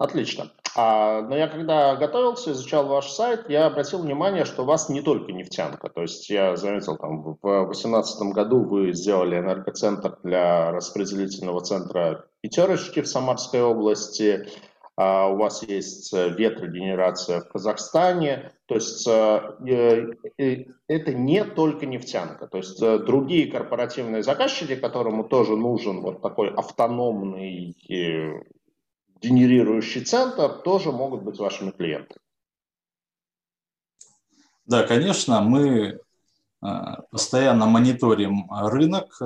[0.01, 0.51] Отлично.
[0.77, 5.03] А, но я когда готовился, изучал ваш сайт, я обратил внимание, что у вас не
[5.03, 5.91] только нефтянка.
[5.91, 13.03] То есть я заметил, там, в 2018 году вы сделали энергоцентр для распределительного центра «Пятерочки»
[13.03, 14.49] в Самарской области.
[14.97, 18.53] А у вас есть э, ветрогенерация в Казахстане.
[18.67, 22.47] То есть э, э, это не только нефтянка.
[22.47, 27.77] То есть другие корпоративные заказчики, которому тоже нужен вот такой автономный
[29.21, 32.21] генерирующий центр, тоже могут быть вашими клиентами.
[34.67, 36.01] Да, конечно, мы
[37.11, 39.21] постоянно мониторим рынок,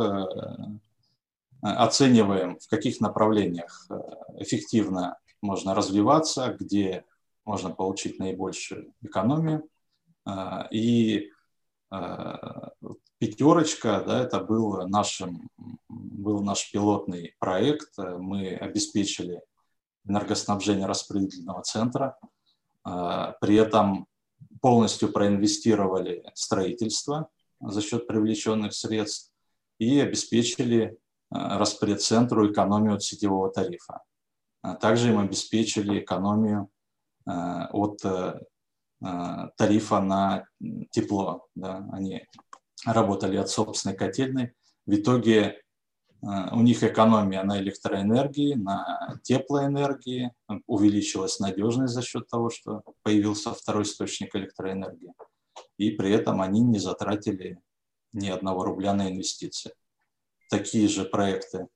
[1.61, 3.89] оцениваем, в каких направлениях
[4.39, 7.05] эффективно можно развиваться, где
[7.45, 9.69] можно получить наибольшую экономию.
[10.71, 11.31] И
[13.19, 15.49] пятерочка, да, это был, нашим,
[15.89, 17.97] был наш пилотный проект.
[17.99, 19.43] Мы обеспечили
[20.07, 22.19] энергоснабжение распределительного центра.
[22.85, 24.07] А, при этом
[24.61, 27.29] полностью проинвестировали строительство
[27.61, 29.33] за счет привлеченных средств
[29.79, 30.99] и обеспечили
[31.31, 34.03] распредцентру экономию от сетевого тарифа.
[34.63, 36.71] А также им обеспечили экономию
[37.27, 38.41] от э,
[39.57, 40.47] тарифа на
[40.91, 41.47] тепло.
[41.55, 41.87] Да.
[41.93, 42.27] Они
[42.87, 44.55] работали от собственной котельной.
[44.87, 45.63] В итоге
[46.53, 50.33] у них экономия на электроэнергии, на теплоэнергии,
[50.67, 55.13] увеличилась надежность за счет того, что появился второй источник электроэнергии.
[55.77, 57.61] И при этом они не затратили
[58.13, 59.75] ни одного рубля на инвестиции.
[60.49, 61.69] Такие же проекты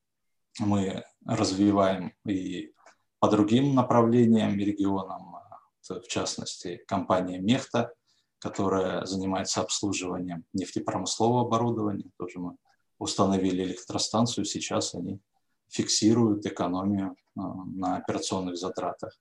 [0.60, 2.72] мы развиваем и
[3.18, 5.36] по другим направлениям регионам,
[5.82, 7.92] в частности, компания «Мехта»,
[8.38, 12.10] которая занимается обслуживанием нефтепромыслового оборудования.
[12.16, 12.56] Тоже мы
[12.98, 15.20] установили электростанцию, сейчас они
[15.68, 17.40] фиксируют экономию э,
[17.74, 19.18] на операционных затратах.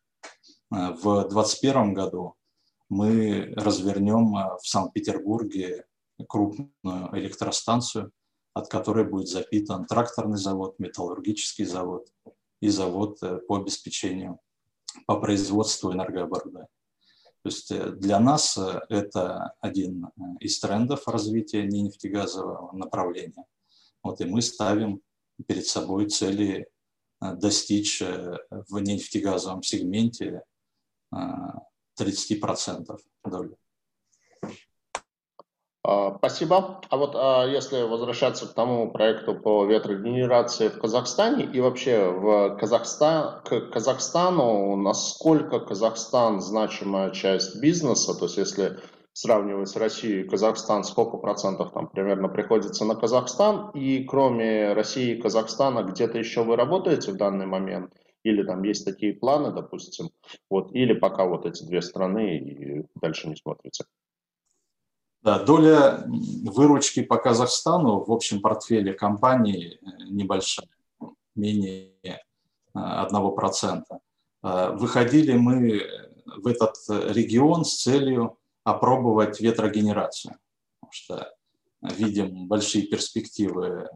[0.71, 2.35] Э, в 2021 году
[2.89, 5.85] мы развернем э, в Санкт-Петербурге
[6.27, 8.11] крупную электростанцию,
[8.53, 12.07] от которой будет запитан тракторный завод, металлургический завод,
[12.59, 14.39] и завод э, по обеспечению,
[15.05, 16.69] по производству энергооборудования.
[17.43, 20.09] То есть э, для нас э, это один
[20.39, 23.45] из трендов развития нефтегазового направления.
[24.07, 25.01] Вот и мы ставим
[25.47, 26.67] перед собой цели
[27.19, 30.43] достичь в нефтегазовом сегменте
[31.13, 33.57] 30% доли.
[35.83, 36.81] А, спасибо.
[36.89, 42.57] А вот а, если возвращаться к тому проекту по ветрогенерации в Казахстане и вообще в
[42.57, 48.79] Казахстан, к Казахстану, насколько Казахстан значимая часть бизнеса, то есть если
[49.17, 55.19] сравнивать Россию и Казахстан, сколько процентов там примерно приходится на Казахстан, и кроме России и
[55.19, 60.11] Казахстана где-то еще вы работаете в данный момент, или там есть такие планы, допустим,
[60.51, 63.85] вот, или пока вот эти две страны и дальше не смотрите.
[65.23, 66.05] Да, доля
[66.45, 70.69] выручки по Казахстану в общем портфеле компании э, небольшая,
[71.33, 71.91] менее
[72.75, 73.81] 1%.
[73.89, 73.95] Э,
[74.43, 75.81] э, выходили мы
[76.37, 80.35] в этот регион с целью опробовать ветрогенерацию,
[80.81, 81.33] потому что
[81.81, 83.87] видим большие перспективы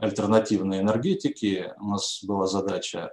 [0.00, 1.74] альтернативной энергетики.
[1.78, 3.12] У нас была задача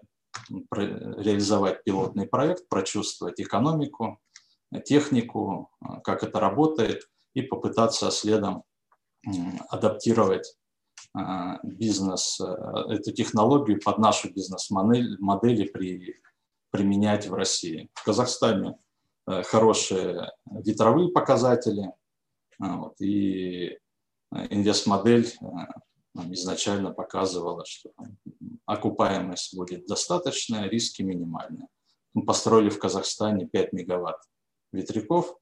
[0.71, 4.19] реализовать пилотный проект, прочувствовать экономику,
[4.85, 5.69] технику,
[6.05, 8.63] как это работает, и попытаться следом
[9.69, 10.55] адаптировать
[11.15, 16.21] а, бизнес, а, эту технологию под нашу бизнес-модель модели при,
[16.71, 17.89] применять в России.
[17.93, 18.75] В Казахстане
[19.25, 21.91] хорошие ветровые показатели,
[22.59, 23.77] вот, и
[24.31, 25.31] инвестмодель
[26.15, 27.91] изначально показывала, что
[28.65, 31.67] окупаемость будет достаточная, риски минимальные.
[32.13, 34.21] Мы построили в Казахстане 5 мегаватт
[34.71, 35.35] ветряков.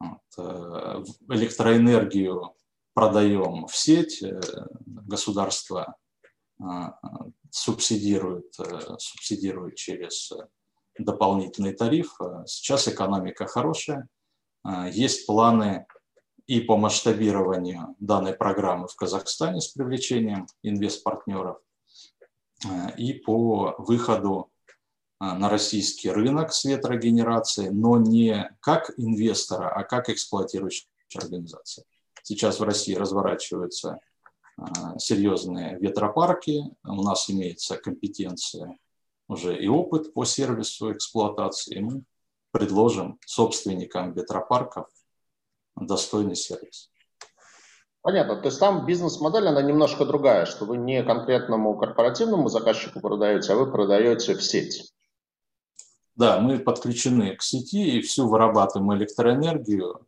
[0.00, 0.20] Вот.
[1.28, 2.54] Электроэнергию
[2.94, 4.22] продаем в сеть,
[4.86, 5.96] государство
[7.50, 8.54] субсидирует,
[8.98, 10.32] субсидирует через
[10.98, 12.18] дополнительный тариф.
[12.46, 14.08] Сейчас экономика хорошая.
[14.90, 15.86] Есть планы
[16.46, 21.58] и по масштабированию данной программы в Казахстане с привлечением инвестпартнеров,
[22.96, 24.50] и по выходу
[25.20, 31.84] на российский рынок с ветрогенерации, но не как инвестора, а как эксплуатирующая организация.
[32.22, 33.98] Сейчас в России разворачиваются
[34.98, 38.78] серьезные ветропарки, у нас имеется компетенция
[39.28, 42.02] уже и опыт по сервису эксплуатации, мы
[42.52, 44.86] предложим собственникам ветропарков
[45.76, 46.90] достойный сервис.
[48.02, 48.36] Понятно.
[48.36, 53.56] То есть там бизнес-модель, она немножко другая, что вы не конкретному корпоративному заказчику продаете, а
[53.56, 54.92] вы продаете в сеть.
[56.14, 60.06] Да, мы подключены к сети и всю вырабатываем электроэнергию,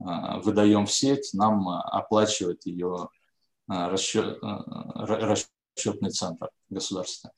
[0.00, 3.08] а, выдаем в сеть, нам оплачивает ее
[3.68, 7.32] а, расчет, а, расчетный центр государственный.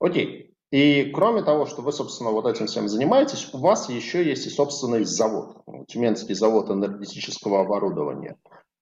[0.00, 0.54] Окей.
[0.70, 4.50] И кроме того, что вы, собственно, вот этим всем занимаетесь, у вас еще есть и
[4.50, 8.36] собственный завод, Тюменский завод энергетического оборудования.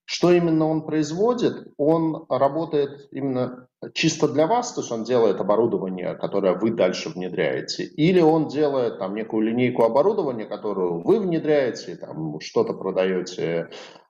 [0.05, 1.73] Что именно он производит?
[1.77, 7.85] Он работает именно чисто для вас, то есть он делает оборудование, которое вы дальше внедряете,
[7.85, 13.69] или он делает там некую линейку оборудования, которую вы внедряете, там что-то продаете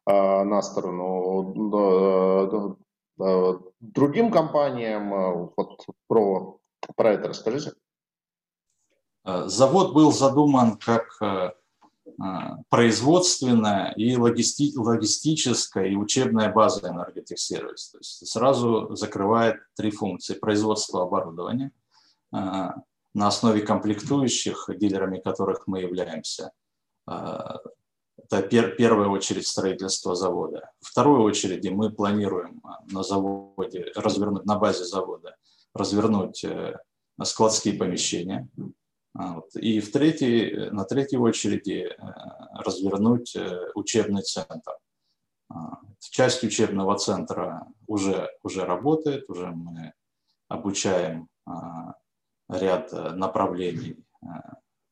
[0.09, 2.77] э, на сторону
[3.19, 5.13] э, э, другим компаниям.
[5.13, 6.59] Э, вот про
[6.97, 7.73] про это расскажите.
[9.25, 11.53] Э, завод был задуман как э,
[12.07, 12.13] э,
[12.69, 17.91] производственная и логисти логистическая и учебная база энерготехсервис.
[17.91, 20.35] То есть сразу закрывает три функции.
[20.35, 21.73] Производство оборудования
[22.31, 26.53] на основе комплектующих, дилерами которых мы являемся.
[27.07, 30.71] Это пер, первая очередь строительство завода.
[30.81, 35.37] В второй очереди мы планируем на заводе развернуть, на базе завода
[35.75, 36.77] развернуть э,
[37.23, 38.49] складские помещения.
[39.15, 41.97] А, и в третьей, на третьей очереди э,
[42.55, 44.73] развернуть э, учебный центр.
[45.51, 49.93] А, часть учебного центра уже, уже работает, уже мы
[50.49, 51.95] обучаем а,
[52.49, 53.97] ряд направлений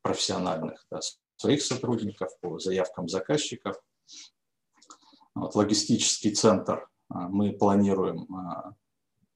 [0.02, 1.00] профессиональных да,
[1.36, 3.76] своих сотрудников по заявкам заказчиков.
[5.34, 8.26] Вот логистический центр мы планируем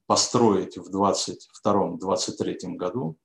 [0.07, 3.17] построить в 2022-2023 году.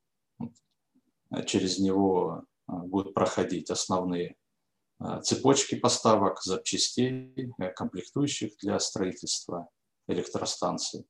[1.46, 4.34] Через него а, будут проходить основные
[4.98, 9.68] а, цепочки поставок запчастей, э, комплектующих для строительства
[10.08, 11.06] электростанций.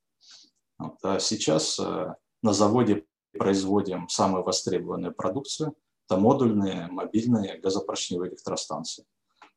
[1.01, 2.13] А сейчас э,
[2.43, 5.75] на заводе производим самую востребованную продукцию.
[6.07, 9.05] Это модульные мобильные газопоршневые электростанции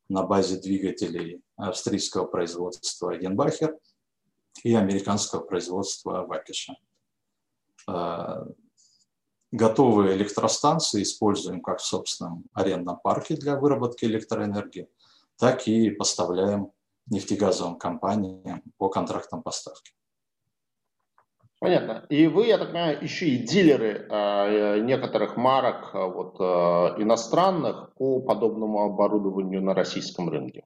[0.09, 3.77] на базе двигателей австрийского производства Янбахер–
[4.63, 6.75] и американского производства Вакиша.
[7.87, 8.45] А,
[9.51, 14.89] готовые электростанции используем как в собственном арендном парке для выработки электроэнергии,
[15.37, 16.71] так и поставляем
[17.07, 19.93] нефтегазовым компаниям по контрактам поставки.
[21.59, 22.05] Понятно.
[22.09, 26.35] И вы, я так понимаю, еще и дилеры э, некоторых марок э, вот,
[26.99, 30.65] иностранных по подобному оборудованию на российском рынке.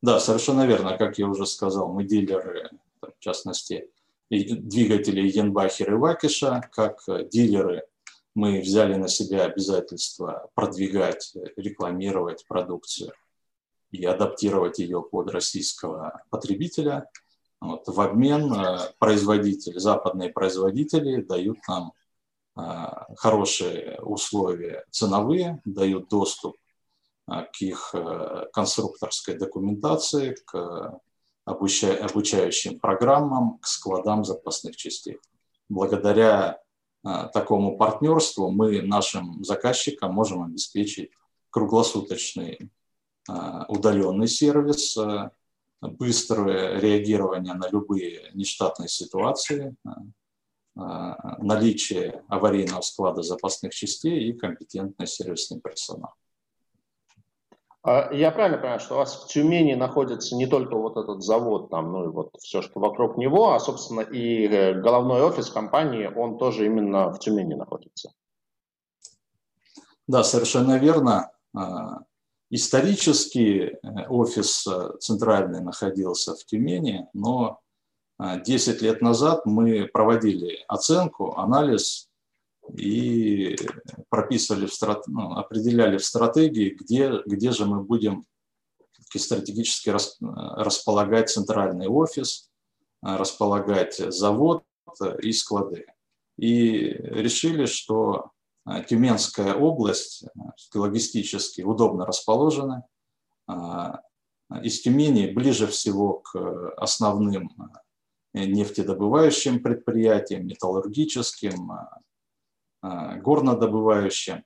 [0.00, 0.96] Да, совершенно верно.
[0.96, 2.70] Как я уже сказал, мы дилеры,
[3.00, 3.90] в частности,
[4.30, 6.68] двигателей Янбахер и Вакиша.
[6.72, 7.82] Как дилеры
[8.34, 13.12] мы взяли на себя обязательство продвигать, рекламировать продукцию
[13.90, 17.10] и адаптировать ее под российского потребителя.
[17.60, 17.88] Вот.
[17.88, 21.92] В обмен э, производители, западные производители дают нам
[22.56, 26.56] э, хорошие условия ценовые, дают доступ
[27.28, 30.98] к их э, конструкторской документации, к
[31.44, 35.18] обучающим программам, к складам запасных частей.
[35.70, 36.60] Благодаря
[37.02, 41.10] а, такому партнерству мы нашим заказчикам можем обеспечить
[41.48, 42.70] круглосуточный
[43.28, 44.98] а, удаленный сервис,
[45.80, 49.74] быстрое реагирование на любые нештатные ситуации,
[50.74, 56.14] наличие аварийного склада запасных частей и компетентный сервисный персонал.
[57.88, 61.70] А я правильно понимаю, что у вас в Тюмени находится не только вот этот завод,
[61.70, 66.04] там, ну и вот все, что вокруг него, а, собственно, и э, головной офис компании,
[66.04, 68.12] он тоже именно в Тюмени находится?
[70.06, 71.30] Да, совершенно верно.
[71.56, 72.00] А,
[72.50, 77.60] исторически э, офис э, центральный находился в Тюмени, но
[78.18, 82.07] 10 лет назад мы проводили оценку, анализ
[82.76, 83.56] и
[84.08, 85.06] прописывали, в страт...
[85.06, 88.24] ну, определяли в стратегии, где, где же мы будем
[89.14, 92.50] стратегически располагать центральный офис,
[93.00, 94.64] располагать завод
[95.22, 95.86] и склады.
[96.36, 98.32] И решили, что
[98.88, 100.24] Тюменская область
[100.74, 102.84] логистически удобно расположена.
[104.62, 106.36] Из Тюмени ближе всего к
[106.76, 107.50] основным
[108.34, 111.72] нефтедобывающим предприятиям, металлургическим,
[112.82, 114.44] горнодобывающим.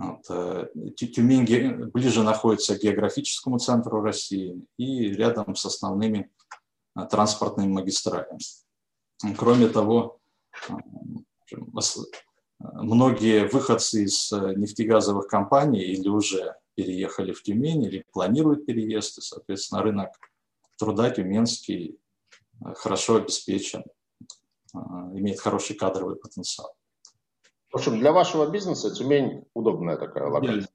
[0.00, 0.24] Вот.
[0.30, 6.30] Э, Тюмень ближе находится к географическому центру России и рядом с основными
[6.96, 8.38] э, транспортными магистралями.
[9.36, 10.18] Кроме того,
[10.70, 10.74] э,
[12.58, 19.82] многие выходцы из нефтегазовых компаний или уже переехали в Тюмень, или планируют переезд, и, соответственно,
[19.82, 20.10] рынок
[20.78, 21.98] труда тюменский
[22.76, 23.84] хорошо обеспечен,
[24.72, 26.74] имеет хороший кадровый потенциал.
[27.70, 30.68] В общем, для вашего бизнеса Тюмень удобная такая локация.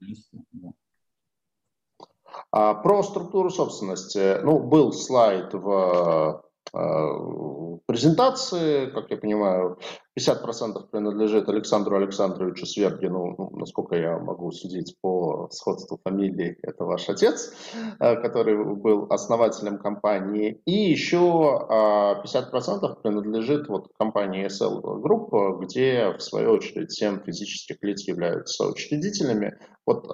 [2.51, 4.41] А, про структуру собственности.
[4.43, 9.79] Ну, был слайд в Э, презентации, как я понимаю,
[10.17, 17.09] 50% принадлежит Александру Александровичу Свергину, ну, насколько я могу судить по сходству фамилии, это ваш
[17.09, 17.53] отец,
[17.99, 26.21] э, который был основателем компании, и еще 50% принадлежит вот компании SL Group, где, в
[26.21, 29.57] свою очередь, 7 физических лиц являются учредителями.
[29.85, 30.05] Вот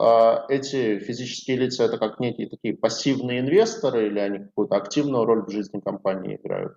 [0.50, 5.50] эти физические лица это как некие такие пассивные инвесторы или они какую-то активную роль в
[5.50, 6.74] жизни компании играют?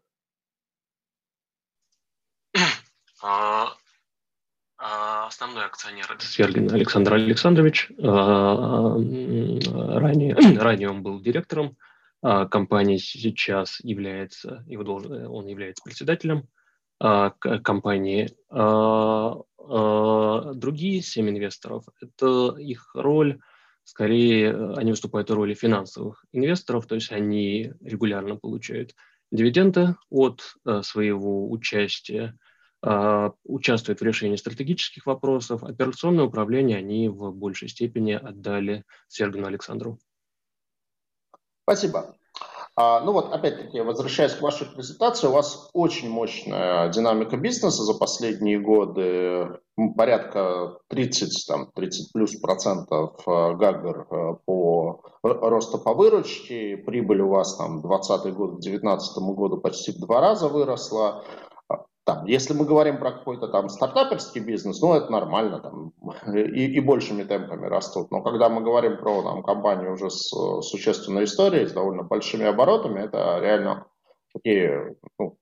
[2.57, 3.14] А, а,
[4.77, 7.91] основной акционер это Свергин Александр Александрович.
[8.03, 11.77] А, ранее, ранее он был директором
[12.22, 16.49] компании, сейчас является, его должен, он является председателем
[16.99, 18.31] компании.
[20.55, 23.41] Другие семь инвесторов, это их роль,
[23.85, 28.95] скорее они выступают в роли финансовых инвесторов, то есть они регулярно получают
[29.31, 32.37] дивиденды от э, своего участия,
[32.87, 35.64] а, участвуют в решении стратегических вопросов.
[35.64, 39.99] Операционное управление они в большей степени отдали Сергею Александру.
[41.62, 42.14] Спасибо.
[42.76, 47.95] А, ну вот, опять-таки, возвращаясь к вашей презентации, у вас очень мощная динамика бизнеса за
[47.95, 49.61] последние годы,
[49.97, 54.09] порядка 30, там, 30 плюс процентов э, ГАГР
[54.45, 60.01] по роста по выручке, прибыль у вас там 20 год к 2019 году почти в
[60.01, 61.24] два раза выросла,
[62.05, 65.93] там, если мы говорим про какой-то там стартаперский бизнес, ну, это нормально, там,
[66.35, 68.11] и, и большими темпами растут.
[68.11, 70.29] Но когда мы говорим про там, компанию уже с
[70.63, 73.87] существенной историей, с довольно большими оборотами, это реально
[74.35, 75.39] такие, ну,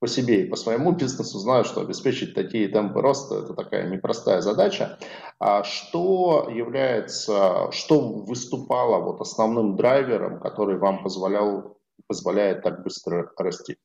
[0.00, 4.40] по себе и по своему бизнесу знаю, что обеспечить такие темпы роста– это такая непростая
[4.40, 4.98] задача.
[5.38, 13.78] А что является, что выступало вот основным драйвером, который вам позволял, позволяет так быстро расти?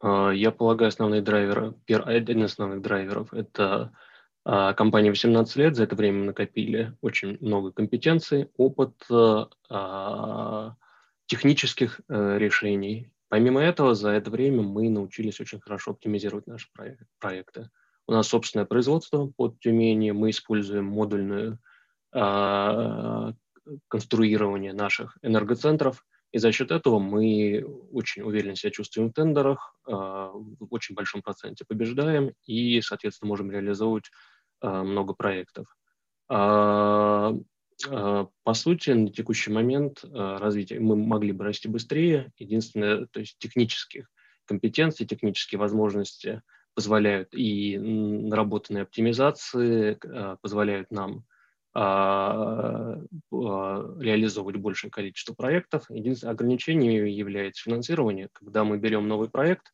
[0.00, 3.92] А, я полагаю, основной драйвер, один из основных драйверов– это
[4.44, 10.74] а, компания 18 лет, за это время накопили очень много компетенций, опыт а,
[11.26, 13.12] технических э, решений.
[13.28, 16.66] Помимо этого, за это время мы научились очень хорошо оптимизировать наши
[17.20, 17.70] проекты.
[18.08, 21.60] У нас собственное производство под Тюмени, мы используем модульное
[23.86, 30.30] конструирование наших энергоцентров– и за счет этого мы очень уверенно себя чувствуем в тендерах, а,
[30.32, 34.10] в очень большом проценте побеждаем и, соответственно, можем реализовывать
[34.60, 35.66] а, много проектов.
[36.28, 37.32] А,
[37.82, 42.30] по сути, на текущий момент развития мы могли бы расти быстрее.
[42.36, 44.10] Единственное, то есть технических
[44.44, 46.42] компетенций, технические возможности
[46.74, 49.98] позволяют и наработанные оптимизации
[50.42, 51.24] позволяют нам
[54.02, 55.84] реализовывать большее количество проектов.
[55.88, 58.28] Единственное ограничение является финансирование.
[58.32, 59.72] Когда мы берем новый проект,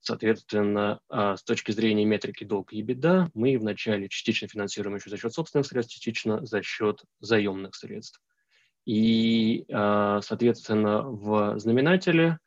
[0.00, 5.16] соответственно, а, с точки зрения метрики долг и беда, мы вначале частично финансируем еще за
[5.16, 8.20] счет собственных средств, частично за счет заемных средств.
[8.84, 12.40] И, соответственно, в знаменателе,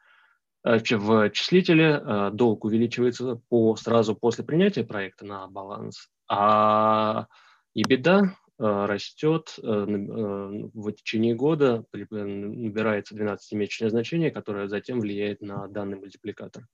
[0.66, 7.28] в числителе долг увеличивается по, сразу после принятия проекта на баланс, а
[7.74, 15.68] и беда растет э, э, в течение года, набирается 12-месячное значение, которое затем влияет на
[15.68, 16.66] данный мультипликатор.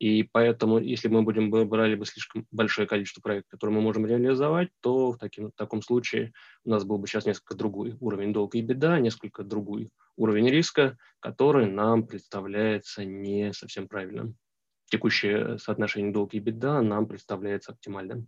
[0.00, 4.70] И поэтому, если мы будем брали бы слишком большое количество проектов, которые мы можем реализовать,
[4.80, 6.32] то в, таким, в таком случае
[6.64, 10.96] у нас был бы сейчас несколько другой уровень долга и беда, несколько другой уровень риска,
[11.20, 14.36] который нам представляется не совсем правильным.
[14.86, 18.26] Текущее соотношение долга и беда нам представляется оптимальным.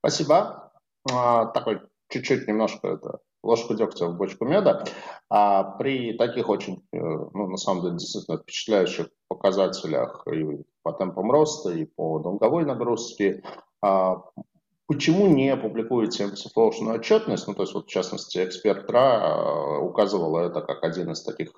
[0.00, 0.67] Спасибо.
[1.12, 4.84] А, такой чуть-чуть немножко это ложку дегтя в бочку меда.
[5.30, 11.30] А при таких очень, э, ну, на самом деле, действительно впечатляющих показателях и по темпам
[11.30, 13.42] роста, и по долговой нагрузке,
[13.82, 14.22] а,
[14.86, 17.46] почему не публикуете МЦФОшную отчетность?
[17.46, 21.52] Ну, то есть, вот, в частности, эксперт РА э, указывал это как один из таких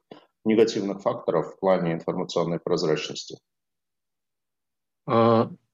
[0.45, 3.39] негативных факторов в плане информационной прозрачности.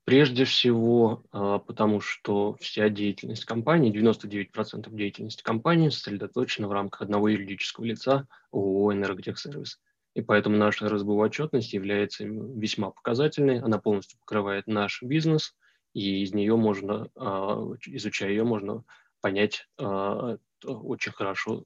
[0.06, 7.26] Прежде всего, а, потому что вся деятельность компании, 99% деятельности компании сосредоточена в рамках одного
[7.26, 9.80] юридического лица ООО «Энерготехсервис».
[10.14, 15.56] И поэтому наша РСБУ отчетность является весьма показательной, она полностью покрывает наш бизнес,
[15.92, 18.84] и из нее можно, а, изучая ее, можно
[19.20, 21.64] понять а, очень хорошо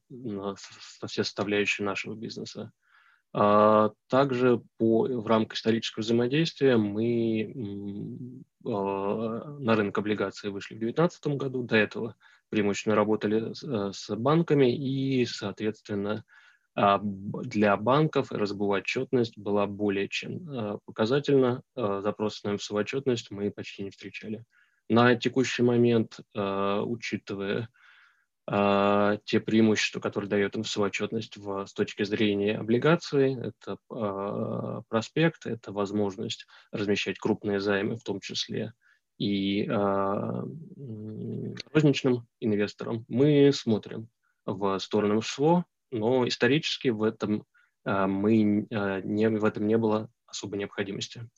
[1.07, 2.73] все составляющие нашего бизнеса.
[3.33, 11.27] А, также по, в рамках исторического взаимодействия мы а, на рынок облигаций вышли в 2019
[11.37, 11.63] году.
[11.63, 12.17] До этого
[12.49, 16.25] преимущественно работали с банками и, соответственно,
[16.75, 21.63] а, для банков РСБУ отчетность была более чем показательна.
[21.77, 24.45] Запросы на МСУ отчетность мы почти не встречали.
[24.89, 27.69] На текущий момент, учитывая
[28.47, 33.37] те преимущества, которые дает инфосоотчетность в, с точки зрения облигаций.
[33.37, 38.73] Это э, проспект, это возможность размещать крупные займы, в том числе
[39.19, 40.43] и э,
[41.73, 43.05] розничным инвесторам.
[43.09, 44.09] Мы смотрим
[44.47, 47.45] в сторону СВО, но исторически в этом,
[47.85, 48.67] э, мы,
[49.05, 51.29] не, в этом не было особой необходимости.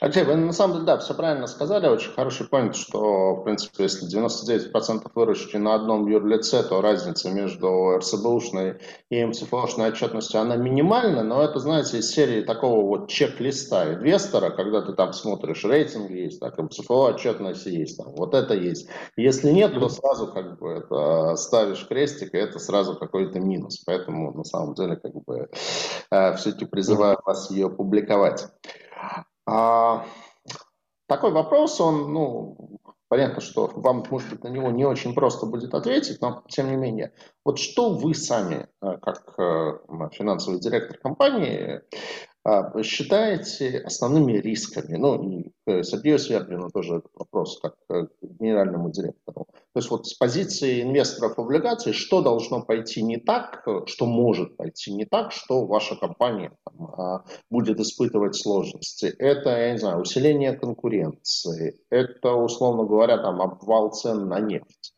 [0.00, 3.82] Алексей, вы на самом деле, да, все правильно сказали, очень хороший point, что, в принципе,
[3.82, 8.78] если 99% выручки на одном юрлице, то разница между РСБУшной
[9.10, 14.80] и МСФОшной отчетностью, она минимальна, но это, знаете, из серии такого вот чек-листа инвестора, когда
[14.80, 18.88] ты там смотришь, рейтинг есть, так, МСФО отчетность есть, там, вот это есть.
[19.18, 23.82] Если нет, то сразу как бы это ставишь крестик, и это сразу какой-то минус.
[23.84, 25.50] Поэтому, на самом деле, как бы
[26.10, 28.46] э, все-таки призываю вас ее публиковать.
[29.50, 30.06] А,
[31.08, 32.78] такой вопрос, он, ну,
[33.08, 36.76] понятно, что вам, может быть, на него не очень просто будет ответить, но тем не
[36.76, 37.12] менее.
[37.44, 39.78] Вот что вы сами, э, как э,
[40.12, 41.80] финансовый директор компании,
[42.82, 44.96] считаете основными рисками?
[44.96, 49.46] Ну, и к Сергею Свердлину тоже этот вопрос, как к генеральному директору.
[49.72, 54.92] То есть вот с позиции инвесторов облигаций, что должно пойти не так, что может пойти
[54.92, 59.06] не так, что ваша компания там, а, будет испытывать сложности?
[59.18, 64.94] Это, я не знаю, усиление конкуренции, это, условно говоря, там, обвал цен на нефть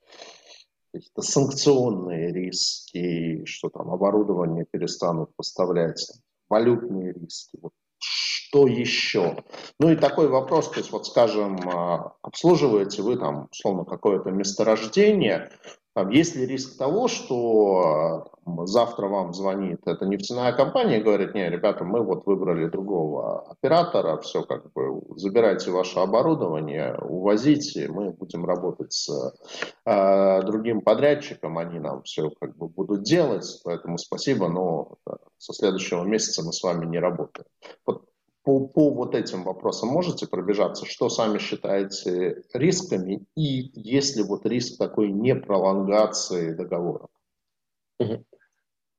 [0.93, 6.07] какие-то санкционные риски, что там оборудование перестанут поставлять,
[6.53, 7.59] валютные риски.
[7.63, 9.43] Вот что еще?
[9.81, 15.51] Ну и такой вопрос, то есть вот скажем, а, обслуживаете вы там условно какое-то месторождение,
[15.95, 18.33] там, есть ли риск того, что
[18.65, 24.19] завтра вам звонит эта нефтяная компания и говорит, не, ребята, мы вот выбрали другого оператора,
[24.19, 29.35] все как бы, забирайте ваше оборудование, увозите, мы будем работать с
[29.85, 34.97] э, другим подрядчиком, они нам все как бы будут делать, поэтому спасибо, но
[35.37, 37.47] со следующего месяца мы с вами не работаем.
[37.87, 38.05] Вот
[38.45, 44.47] по, по вот этим вопросам можете пробежаться, что сами считаете рисками и есть ли вот
[44.47, 47.09] риск такой непролонгации договора?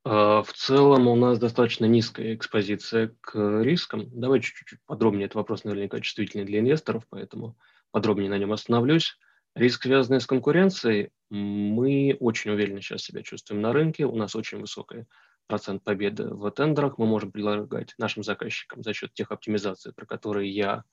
[0.06, 4.10] А, в целом у нас достаточно низкая экспозиция к рискам.
[4.12, 5.26] Давайте чуть-чуть подробнее.
[5.26, 7.58] Этот вопрос наверняка чувствительный для инвесторов, поэтому
[7.92, 9.18] подробнее на нем остановлюсь.
[9.56, 14.06] Риск, связанный с конкуренцией, мы очень уверенно сейчас себя чувствуем на рынке.
[14.06, 15.08] У нас очень высокая
[15.48, 20.52] процент победы в тендерах мы можем предлагать нашим заказчикам за счет тех оптимизаций, про которые
[20.52, 20.84] я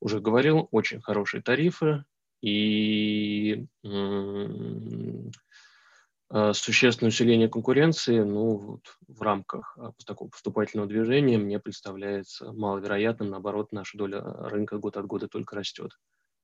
[0.00, 2.04] уже говорил, очень хорошие тарифы
[2.42, 3.66] и
[6.28, 13.30] а, существенное усиление конкуренции, ну, вот в рамках а, такого поступательного движения мне представляется маловероятным,
[13.30, 15.92] наоборот, наша доля рынка год от года только растет.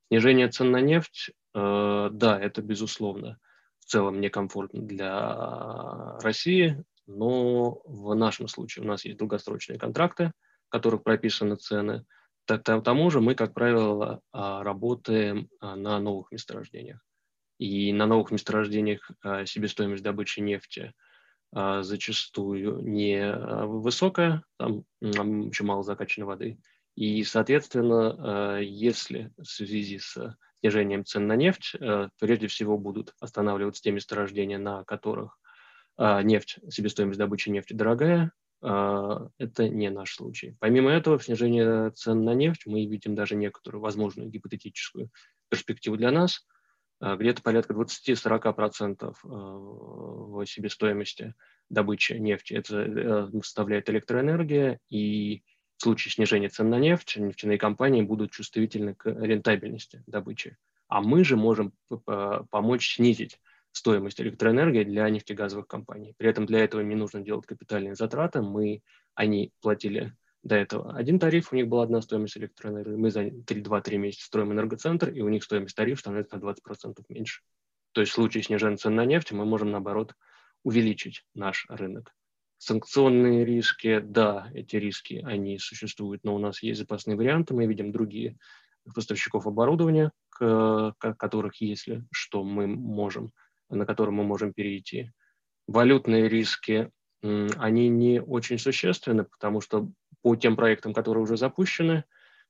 [0.08, 3.38] Снижение цен на нефть, э, да, это безусловно
[3.78, 10.32] в целом некомфортно для России, но в нашем случае у нас есть долгосрочные контракты,
[10.68, 12.04] в которых прописаны цены.
[12.46, 17.00] К тому же мы, как правило, а, работаем а, на новых месторождениях.
[17.58, 20.92] И на новых месторождениях а, себестоимость добычи нефти
[21.54, 23.30] зачастую не
[23.66, 26.58] высокая, там очень мало закачанной воды.
[26.94, 31.76] И, соответственно, если в связи с снижением цен на нефть,
[32.18, 35.38] прежде всего будут останавливаться те месторождения, на которых
[35.96, 38.32] а, нефть, себестоимость добычи нефти дорогая,
[38.62, 40.56] а, это не наш случай.
[40.60, 45.10] Помимо этого, в снижении цен на нефть мы видим даже некоторую возможную гипотетическую
[45.48, 46.46] перспективу для нас.
[47.00, 51.34] где-то порядка 20-40% в себестоимости
[51.68, 52.54] добычи нефти.
[52.54, 55.42] Это составляет электроэнергия, и
[55.76, 60.56] в случае снижения цен на нефть нефтяные компании будут чувствительны к рентабельности добычи.
[60.86, 61.72] А мы же можем
[62.50, 63.40] помочь снизить
[63.72, 66.14] стоимость электроэнергии для нефтегазовых компаний.
[66.18, 68.42] При этом для этого не нужно делать капитальные затраты.
[68.42, 68.82] Мы,
[69.14, 72.96] они платили до этого один тариф, у них была одна стоимость электроэнергии.
[72.96, 77.42] Мы за 2-3 месяца строим энергоцентр, и у них стоимость тарифа становится на 20% меньше.
[77.92, 80.14] То есть в случае снижения цен на нефть мы можем, наоборот,
[80.64, 82.14] увеличить наш рынок.
[82.58, 87.90] Санкционные риски, да, эти риски, они существуют, но у нас есть запасные варианты, мы видим
[87.90, 88.38] другие
[88.94, 93.32] поставщиков оборудования, к, к которых, если что, мы можем
[93.76, 95.10] на который мы можем перейти.
[95.66, 96.90] Валютные риски,
[97.22, 99.90] они не очень существенны, потому что
[100.22, 102.04] по тем проектам, которые уже запущены,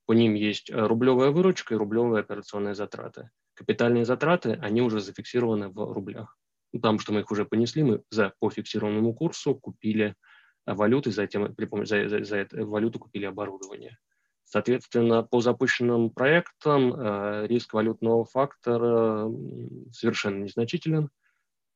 [0.07, 3.31] по ним есть э, рублевая выручка и рублевые операционные затраты.
[3.55, 6.37] Капитальные затраты, они уже зафиксированы в рублях.
[6.73, 10.15] Ну, потому что мы их уже понесли, мы за, по фиксированному курсу купили
[10.67, 13.99] э, валюты, затем при за, за, за эту валюту купили оборудование.
[14.53, 19.27] Соответственно, по запущенным проектам э, риск валютного фактора
[19.91, 21.09] совершенно незначителен.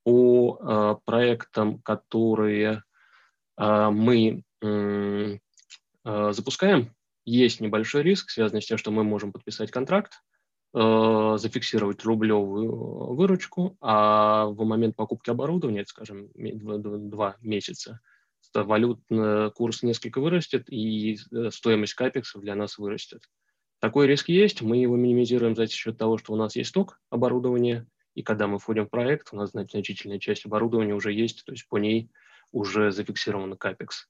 [0.05, 2.83] По э, проектам, которые
[3.59, 4.43] э, мы
[6.05, 10.22] запускаем, есть небольшой риск, связанный с тем, что мы можем подписать контракт,
[10.72, 18.01] зафиксировать рублевую выручку, а в момент покупки оборудования, скажем, два месяца,
[18.55, 23.23] валютный курс несколько вырастет, и э, стоимость капексов для нас вырастет.
[23.81, 27.87] Такой риск есть, мы его минимизируем за счет того, что у нас есть сток оборудования,
[28.15, 31.69] и когда мы входим в проект, у нас значительная часть оборудования уже есть, то есть
[31.69, 32.11] по ней
[32.51, 34.09] уже зафиксирован капекс.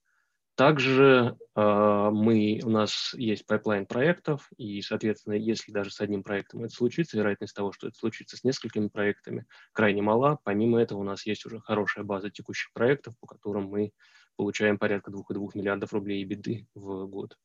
[0.56, 6.64] Также э, мы, у нас есть pipeline проектов, и, соответственно, если даже с одним проектом
[6.64, 10.38] это случится, вероятность того, что это случится с несколькими проектами, крайне мала.
[10.44, 13.92] Помимо этого, у нас есть уже хорошая база текущих проектов, по которым мы
[14.36, 17.36] получаем порядка 2,2 миллиардов рублей беды в год.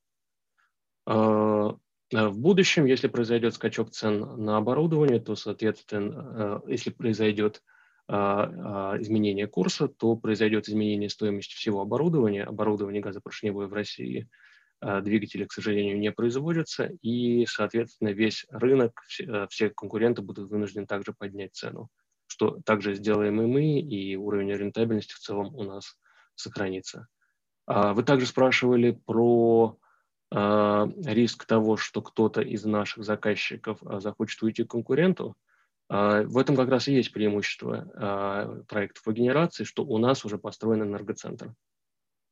[1.05, 1.75] А,
[2.13, 7.63] а в будущем, если произойдет скачок цен на оборудование, то, соответственно, э, если произойдет
[8.07, 12.43] а, изменение курса, то произойдет изменение стоимости всего оборудования.
[12.43, 14.27] Оборудование газопоршневое в России
[14.81, 18.99] двигатели, к сожалению, не производятся, и, соответственно, весь рынок,
[19.49, 21.89] все конкуренты будут вынуждены также поднять цену,
[22.25, 25.95] что также сделаем и мы, и уровень рентабельности в целом у нас
[26.35, 27.07] сохранится.
[27.65, 29.77] А, вы также спрашивали про
[30.31, 35.35] а, риск того, что кто-то из наших заказчиков а, захочет уйти к конкуренту.
[35.89, 40.83] В этом как раз и есть преимущество проектов по генерации, что у нас уже построен
[40.83, 41.53] энергоцентр.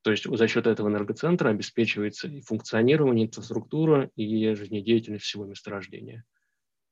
[0.01, 6.23] То есть за счет этого энергоцентра обеспечивается и функционирование, инфраструктура, и жизнедеятельность всего месторождения.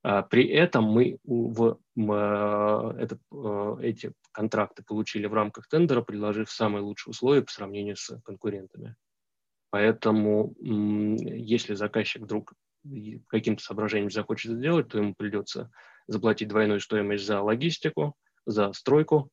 [0.10, 6.50] А, при этом мы в, в этот, э, эти контракты получили в рамках тендера, предложив
[6.50, 8.96] самые лучшие условия по сравнению с конкурентами.
[9.70, 12.54] Поэтому если заказчик вдруг
[13.28, 15.72] каким-то соображением захочет сделать, то ему придется
[16.08, 19.30] заплатить двойную стоимость за логистику, за стройку.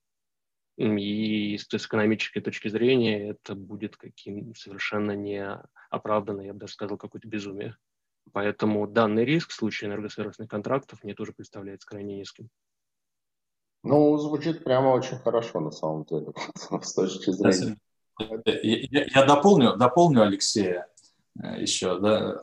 [0.77, 7.29] И с экономической точки зрения это будет каким совершенно неоправданно, я бы даже сказал, какое-то
[7.29, 7.77] безумие.
[8.33, 12.49] Поэтому данный риск в случае энергосервисных контрактов мне тоже представляется крайне низким.
[13.83, 16.33] Ну, звучит прямо очень хорошо на самом деле,
[16.83, 17.77] с точки зрения.
[18.19, 20.87] Я, я дополню, дополню Алексея
[21.43, 21.99] э, еще.
[21.99, 22.41] Да.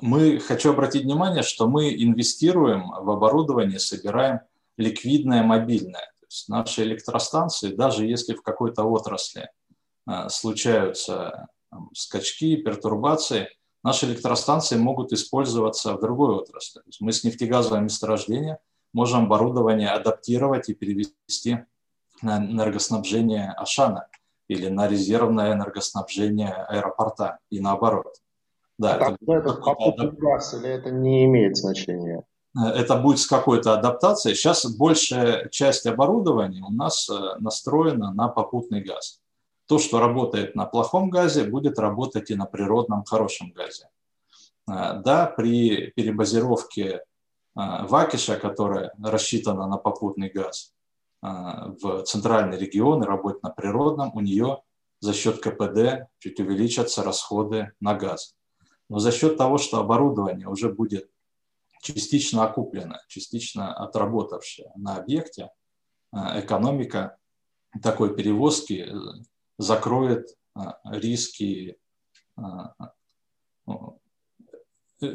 [0.00, 4.40] Мы хочу обратить внимание, что мы инвестируем в оборудование, собираем
[4.76, 6.12] ликвидное мобильное.
[6.20, 9.48] То есть наши электростанции, даже если в какой-то отрасли
[10.08, 11.48] э, случаются
[11.94, 13.48] скачки, пертурбации,
[13.86, 16.82] наши электростанции могут использоваться в другой отрасли.
[16.98, 18.58] мы с нефтегазового месторождения
[18.92, 21.58] можем оборудование адаптировать и перевести
[22.20, 24.08] на энергоснабжение Ашана
[24.48, 28.16] или на резервное энергоснабжение аэропорта и наоборот.
[28.76, 32.24] Да, а это, это попутный газ или это не имеет значения?
[32.56, 34.34] Это будет с какой-то адаптацией.
[34.34, 39.20] Сейчас большая часть оборудования у нас э, настроена на попутный газ
[39.66, 43.88] то, что работает на плохом газе, будет работать и на природном хорошем газе.
[44.66, 47.04] А, да, при перебазировке
[47.54, 50.72] а, Вакиша, которая рассчитана на попутный газ,
[51.22, 54.62] а, в центральный регион и работать на природном, у нее
[55.00, 58.34] за счет КПД чуть увеличатся расходы на газ.
[58.88, 61.10] Но за счет того, что оборудование уже будет
[61.82, 65.50] частично окуплено, частично отработавшее на объекте,
[66.12, 67.18] экономика
[67.82, 68.88] такой перевозки
[69.58, 71.76] закроет а, риски
[72.36, 72.74] а,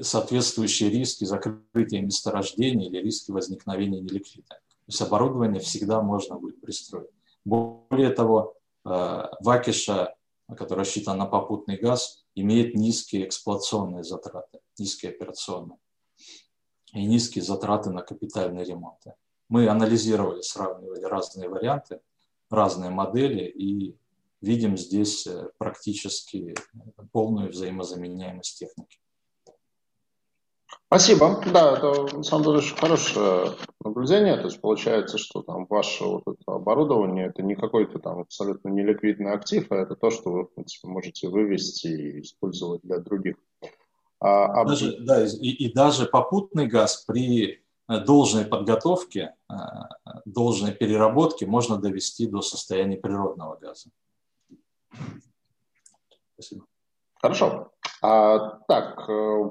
[0.02, 4.48] соответствующие риски закрытия месторождения или риски возникновения неликвида.
[4.48, 7.10] То есть оборудование всегда можно будет пристроить.
[7.46, 10.14] Более того, Вакиша,
[10.56, 15.78] который рассчитан на попутный газ, имеет низкие эксплуатационные затраты, низкие операционные
[16.94, 19.14] и низкие затраты на капитальные ремонты.
[19.50, 22.02] Мы анализировали, сравнивали разные варианты,
[22.50, 23.98] разные модели и
[24.42, 26.56] видим здесь э, практически
[27.12, 28.98] полную взаимозаменяемость техники.
[30.88, 31.42] Спасибо.
[31.54, 34.36] Да, это на самом деле очень хорошее наблюдение.
[34.36, 39.32] То есть получается, что там ваше вот это оборудование это не какой-то там абсолютно неликвидный
[39.32, 43.36] актив, а это то, что вы в принципе можете вывести и использовать для других.
[44.20, 44.66] А, а...
[44.66, 49.56] Даже, да, и, и даже попутный газ при э, должной подготовке, э,
[50.26, 53.90] должной переработке можно довести до состояния природного газа.
[56.34, 56.66] Спасибо.
[57.22, 57.72] Хорошо.
[58.02, 59.44] А, так, э,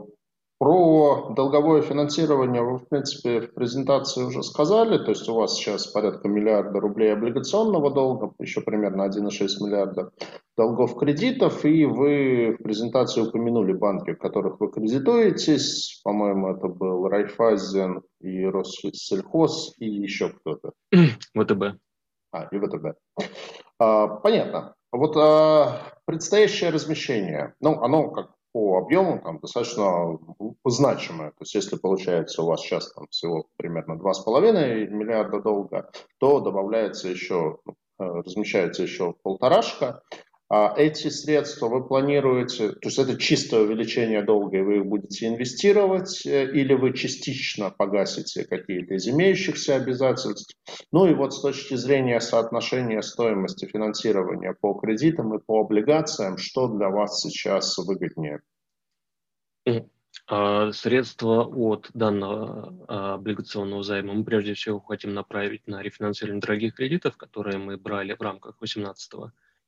[0.61, 4.99] про долговое финансирование вы, в принципе, в презентации уже сказали.
[4.99, 10.11] То есть у вас сейчас порядка миллиарда рублей облигационного долга, еще примерно 1,6 миллиарда
[10.59, 11.65] долгов кредитов.
[11.65, 16.03] И вы в презентации упомянули банки, в которых вы кредитуетесь.
[16.05, 20.73] По-моему, это был Райфайзен и Россельхоз и еще кто-то.
[20.93, 21.81] ВТБ.
[22.33, 22.99] А, и ВТБ.
[23.79, 24.75] А, понятно.
[24.93, 30.19] Вот а, предстоящее размещение, ну, оно как по объему там, достаточно
[30.65, 31.31] значимое.
[31.31, 37.09] То есть если получается у вас сейчас там, всего примерно 2,5 миллиарда долга, то добавляется
[37.09, 40.03] еще, э, размещается еще полторашка.
[40.53, 45.29] А эти средства вы планируете, то есть это чистое увеличение долга, и вы их будете
[45.29, 50.57] инвестировать, э, или вы частично погасите какие-то из имеющихся обязательств.
[50.91, 56.67] Ну и вот с точки зрения соотношения стоимости финансирования по кредитам и по облигациям, что
[56.67, 58.41] для вас сейчас выгоднее?
[60.27, 66.75] А, средства от данного а, облигационного займа мы прежде всего хотим направить на рефинансирование дорогих
[66.75, 69.13] кредитов, которые мы брали в рамках 2018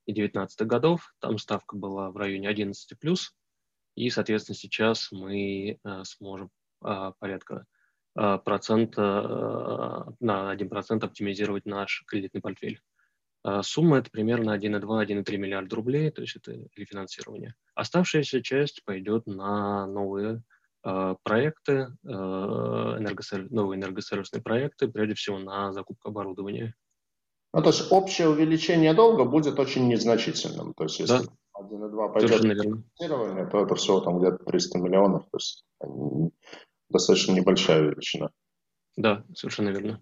[0.07, 1.15] и 2019 годов.
[1.21, 3.35] Там ставка была в районе 11 плюс.
[3.95, 6.51] И, соответственно, сейчас мы а, сможем
[6.81, 7.67] а, порядка
[8.15, 12.81] а, процента, на 1% оптимизировать наш кредитный портфель.
[13.63, 17.57] Сумма это примерно 1,2-1,3 миллиарда рублей, то есть это рефинансирование.
[17.75, 20.45] Оставшаяся часть пойдет на новые
[20.81, 26.77] проекты, энергосервис, новые энергосервисные проекты, прежде всего на закупку оборудования.
[27.55, 30.73] Ну, то есть общее увеличение долга будет очень незначительным.
[30.75, 31.33] То есть если да.
[31.61, 35.25] 1,2 пойдет финансирование, то это всего там где-то 300 миллионов.
[35.31, 35.65] То есть
[36.89, 38.31] достаточно небольшая величина.
[38.97, 40.01] Да, совершенно верно.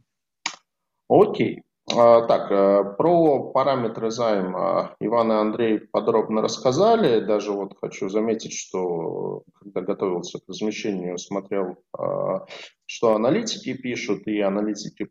[1.09, 1.65] Окей.
[1.93, 7.21] А, так, э, про параметры займа Иван и Андрей подробно рассказали.
[7.21, 12.47] Даже вот хочу заметить, что когда готовился к размещению, смотрел, а,
[12.87, 15.09] что аналитики пишут, и аналитики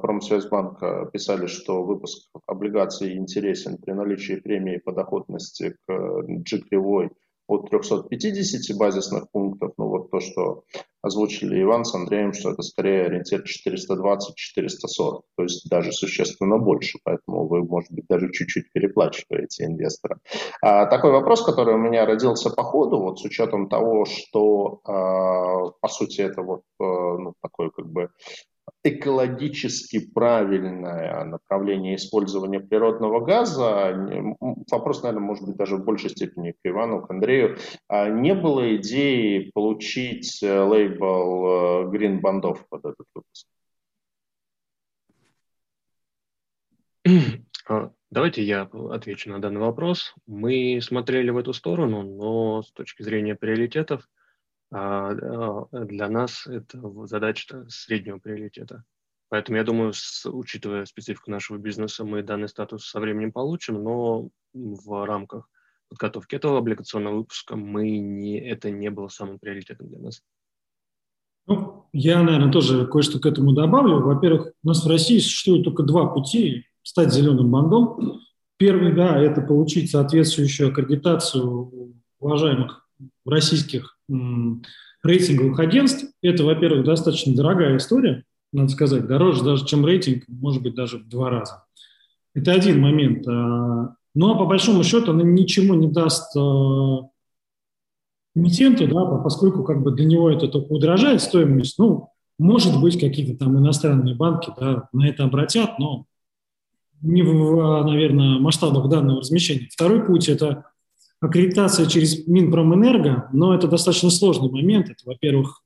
[0.00, 7.10] Промсвязьбанка писали, что выпуск облигаций интересен при наличии премии по доходности к G-кривой
[7.46, 9.72] от 350 базисных пунктов.
[9.76, 10.64] Ну вот то, что
[11.02, 17.46] озвучили Иван с Андреем, что это скорее ориентир 420-440, то есть даже существенно больше, поэтому
[17.46, 20.18] вы, может быть, даже чуть-чуть переплачиваете инвестора.
[20.62, 25.70] А, такой вопрос, который у меня родился по ходу, вот с учетом того, что, а,
[25.80, 28.08] по сути, это вот а, ну, такой как бы
[28.82, 34.36] экологически правильное направление использования природного газа,
[34.70, 37.56] вопрос, наверное, может быть даже в большей степени к Ивану, к Андрею,
[37.88, 43.46] а не было идеи получить э, лейбл Green бандов под этот выпуск?
[47.66, 50.14] А, давайте я отвечу на данный вопрос.
[50.26, 54.13] Мы смотрели в эту сторону, но с точки зрения приоритетов– а, а,
[54.74, 58.84] для нас это задача среднего приоритета.
[59.28, 64.28] Поэтому я думаю, с, учитывая специфику нашего бизнеса, мы данный статус со временем получим, но
[64.52, 65.48] в рамках
[65.88, 70.22] подготовки этого облигационного выпуска мы не, это не было самым приоритетом для нас.
[71.46, 74.00] Ну, я, наверное, тоже кое-что к этому добавлю.
[74.00, 78.20] Во-первых, у нас в России существует только два пути стать зеленым бандом.
[78.56, 82.88] Первый, да, это получить соответствующую аккредитацию уважаемых
[83.26, 86.06] российских рейтинговых агентств.
[86.22, 91.08] Это, во-первых, достаточно дорогая история, надо сказать, дороже даже, чем рейтинг, может быть, даже в
[91.08, 91.64] два раза.
[92.34, 93.26] Это один момент.
[93.26, 97.08] А, ну, а по большому счету она ничего не даст а,
[98.34, 101.78] эмитенту, да, поскольку как бы для него это только удорожает стоимость.
[101.78, 106.06] Ну, может быть, какие-то там иностранные банки да, на это обратят, но
[107.02, 109.68] не в, наверное, масштабах данного размещения.
[109.70, 110.64] Второй путь– это
[111.20, 114.90] аккредитация через Минпромэнерго, но это достаточно сложный момент.
[114.90, 115.62] Это, во-первых,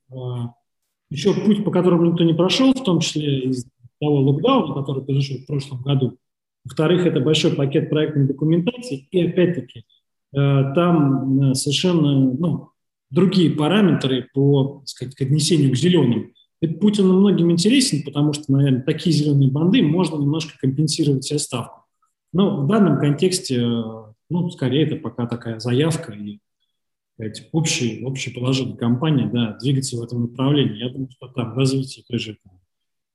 [1.09, 3.65] еще путь, по которому никто не прошел, в том числе из
[3.99, 6.17] того локдауна, который произошел в прошлом году.
[6.65, 9.07] Во-вторых, это большой пакет проектной документации.
[9.11, 9.83] И опять-таки,
[10.31, 12.69] там совершенно ну,
[13.09, 16.31] другие параметры по сказать, к отнесению к зеленым.
[16.61, 21.39] Этот путь он многим интересен, потому что, наверное, такие зеленые банды можно немножко компенсировать себе
[21.39, 21.85] ставку.
[22.33, 23.65] Но в данном контексте,
[24.29, 26.39] ну, скорее, это пока такая заявка и
[27.13, 30.77] сказать, общее, общее положение компании, да, двигаться в этом направлении.
[30.77, 32.59] Я думаю, что там развитие той же там,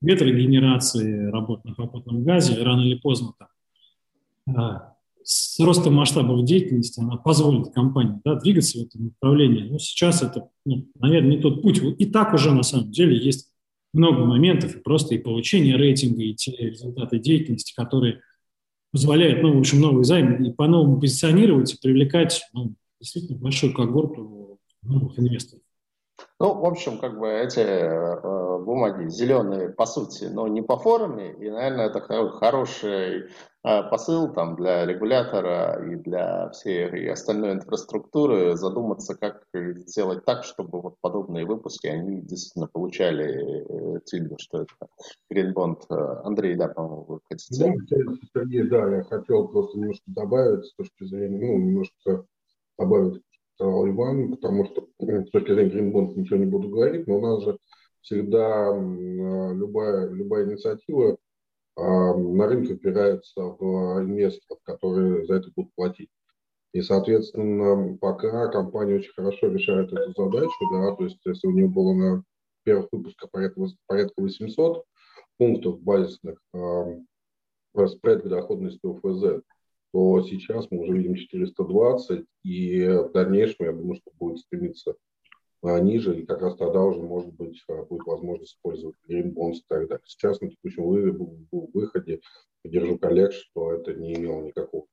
[0.00, 7.16] ветрогенерации, работы на попутном газе, рано или поздно там, а, с ростом масштабов деятельности она
[7.16, 9.70] позволит компании да, двигаться в этом направлении.
[9.70, 11.80] Но сейчас это, ну, наверное, не тот путь.
[11.98, 13.50] И так уже на самом деле есть
[13.94, 18.20] много моментов, и просто и получение рейтинга, и те результаты деятельности, которые
[18.94, 24.60] позволяют, ну, в общем, новые займы и по-новому позиционировать и привлекать ну, действительно большую когорту
[24.82, 25.63] новых инвесторов.
[26.40, 31.32] Ну, в общем, как бы эти э, бумаги зеленые, по сути, но не по форме,
[31.32, 33.28] и, наверное, это хороший
[33.62, 39.44] э, посыл там для регулятора и для всей и остальной инфраструктуры задуматься, как
[39.86, 45.82] сделать так, чтобы вот подобные выпуски, они действительно получали э, тильду, что это Bond.
[45.88, 47.64] Э, Андрей, да, по-моему, вы хотите?
[47.64, 47.72] Да,
[48.34, 52.26] Сергей, да, я хотел просто немножко добавить с точки зрения, ну, немножко
[52.76, 53.22] добавить
[53.54, 57.42] сказал Иван, потому что с точки зрения Гринбонд ничего не буду говорить, но у нас
[57.42, 57.58] же
[58.00, 61.16] всегда любая, любая инициатива
[61.76, 66.10] а, на рынке опирается в инвесторов, которые за это будут платить.
[66.72, 71.68] И, соответственно, пока компания очень хорошо решает эту задачу, да, то есть если у нее
[71.68, 72.24] было на
[72.64, 74.84] первых выпусках порядка, порядка 800
[75.38, 79.42] пунктов базисных э, спред доходности ОФЗ,
[79.94, 84.96] то сейчас мы уже видим 420, и в дальнейшем, я думаю, что будет стремиться
[85.62, 89.64] а, ниже, и как раз тогда уже, может быть, а, будет возможность использовать bonds и
[89.68, 90.02] так далее.
[90.04, 90.82] Сейчас на текущем
[91.72, 92.20] выходе
[92.64, 94.86] держу коллег, что это не имело никакого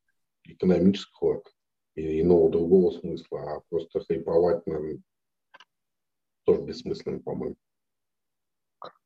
[0.43, 1.41] экономического
[1.95, 5.03] и иного другого смысла, а просто хайповать нам
[6.45, 7.55] тоже бессмысленно, по-моему.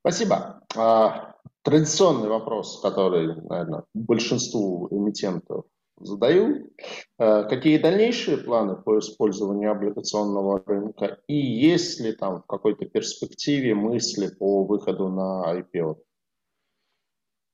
[0.01, 0.61] Спасибо.
[0.75, 5.63] А, традиционный вопрос, который, наверное, большинству эмитентов
[5.97, 6.71] задаю.
[7.17, 13.75] Э, какие дальнейшие планы по использованию облигационного рынка и есть ли там в какой-то перспективе
[13.75, 15.97] мысли по выходу на IPO?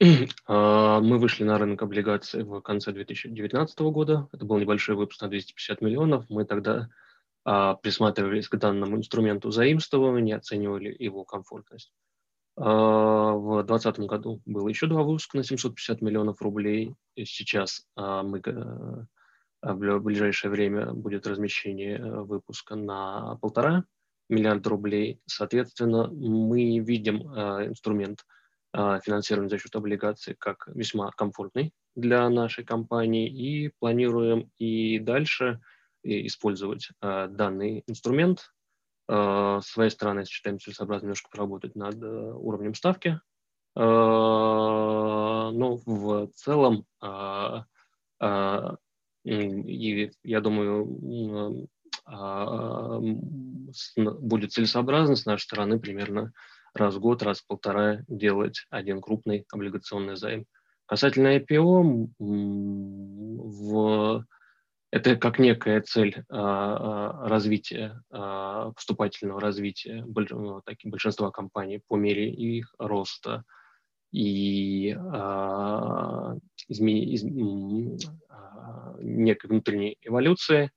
[0.48, 4.28] А, мы вышли на рынок облигаций в конце 2019 года.
[4.32, 6.26] Это был небольшой выпуск на 250 миллионов.
[6.30, 6.90] Мы тогда
[7.44, 11.94] а, присматривались к данному инструменту заимствования, оценивали его комфортность.
[12.64, 16.94] А, в 2020 году было еще два выпуска на 750 миллионов рублей.
[17.18, 19.04] Сейчас а, мы э,
[19.64, 23.86] в ближайшее время будет размещение э, выпуска на полтора
[24.30, 25.20] миллиарда рублей.
[25.26, 28.26] Соответственно, мы видим э, инструмент
[28.74, 35.60] финансирования за счет облигаций как весьма комфортный для нашей компании и планируем и дальше
[36.04, 38.54] использовать данный инструмент
[39.12, 43.20] с своей стороны считаем целесообразно немножко поработать над э, уровнем ставки.
[43.76, 43.82] Э,
[45.54, 46.86] но в целом,
[49.24, 50.86] я думаю,
[53.98, 56.32] будет целесообразно с нашей стороны примерно
[56.74, 60.46] раз в год, раз в полтора делать один крупный облигационный займ.
[60.86, 62.10] Касательно IPO,
[63.40, 64.26] в
[64.92, 72.30] это как некая цель а, а, развития, а, поступательного развития ну, большинства компаний по мере
[72.30, 73.44] их роста
[74.12, 74.94] и
[79.00, 80.72] некой внутренней эволюции.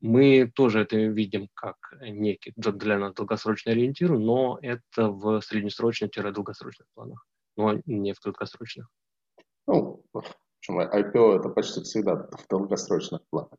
[0.00, 7.24] Мы тоже это видим как некий для нас долгосрочный ориентир, но это в среднесрочных-долгосрочных планах,
[7.56, 8.88] но не в краткосрочных.
[10.70, 13.52] Причем IPO это почти всегда в долгосрочных планах.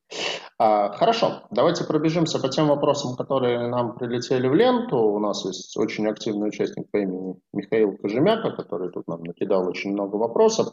[0.57, 4.97] А, хорошо, давайте пробежимся по тем вопросам, которые нам прилетели в ленту.
[4.97, 9.93] У нас есть очень активный участник по имени Михаил Кожемяка, который тут нам накидал очень
[9.93, 10.67] много вопросов.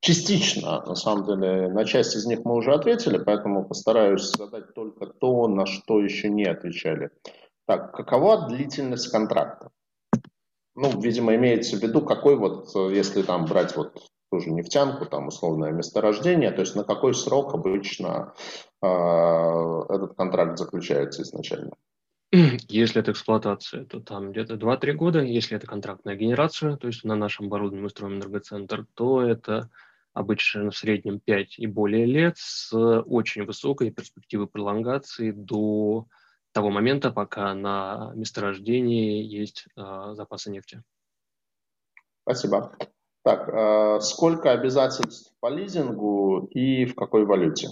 [0.00, 5.06] Частично, на самом деле, на часть из них мы уже ответили, поэтому постараюсь задать только
[5.06, 7.10] то, на что еще не отвечали.
[7.66, 9.70] Так, какова длительность контракта?
[10.74, 13.92] Ну, видимо, имеется в виду, какой вот, если там брать вот
[14.32, 18.32] тоже нефтянку, там условное месторождение, то есть на какой срок обычно
[18.80, 21.72] э, этот контракт заключается изначально?
[22.32, 25.20] Если это эксплуатация, то там где-то 2-3 года.
[25.20, 29.68] Если это контрактная генерация, то есть на нашем оборудовании мы строим энергоцентр, то это
[30.14, 36.06] обычно в среднем 5 и более лет, с очень высокой перспективой пролонгации до
[36.52, 40.82] того момента, пока на месторождении есть э, запасы нефти.
[42.22, 42.74] Спасибо.
[43.22, 47.68] Так, э, сколько обязательств по лизингу и в какой валюте?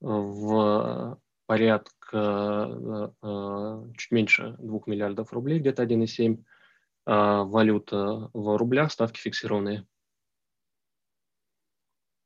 [0.00, 6.38] В порядка э, чуть меньше 2 миллиардов рублей, где-то 1,7.
[7.06, 9.86] Э, валюта в рублях, ставки фиксированные.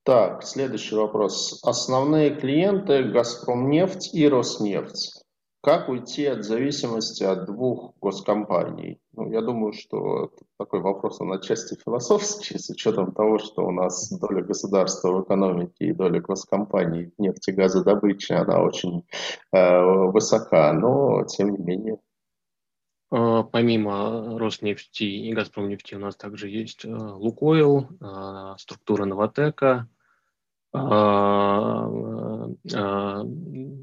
[0.04, 1.62] Так, следующий вопрос.
[1.64, 5.22] Основные клиенты «Газпромнефть» и «Роснефть».
[5.62, 9.00] Как уйти от зависимости от двух госкомпаний?
[9.12, 14.10] Ну, я думаю, что такой вопрос, он отчасти философский, с учетом того, что у нас
[14.10, 19.06] доля государства в экономике и доля госкомпаний нефтегазодобычи, она очень
[19.52, 21.98] э, высока, но тем не менее.
[23.12, 29.88] А, помимо Роснефти и Газпромнефти у нас также есть э, Лукойл, э, структура Новотека,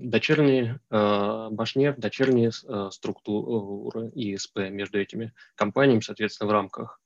[0.02, 2.52] дочерние Башнефть, дочерние
[2.92, 7.00] структуры ИСП между этими компаниями, соответственно, в рамках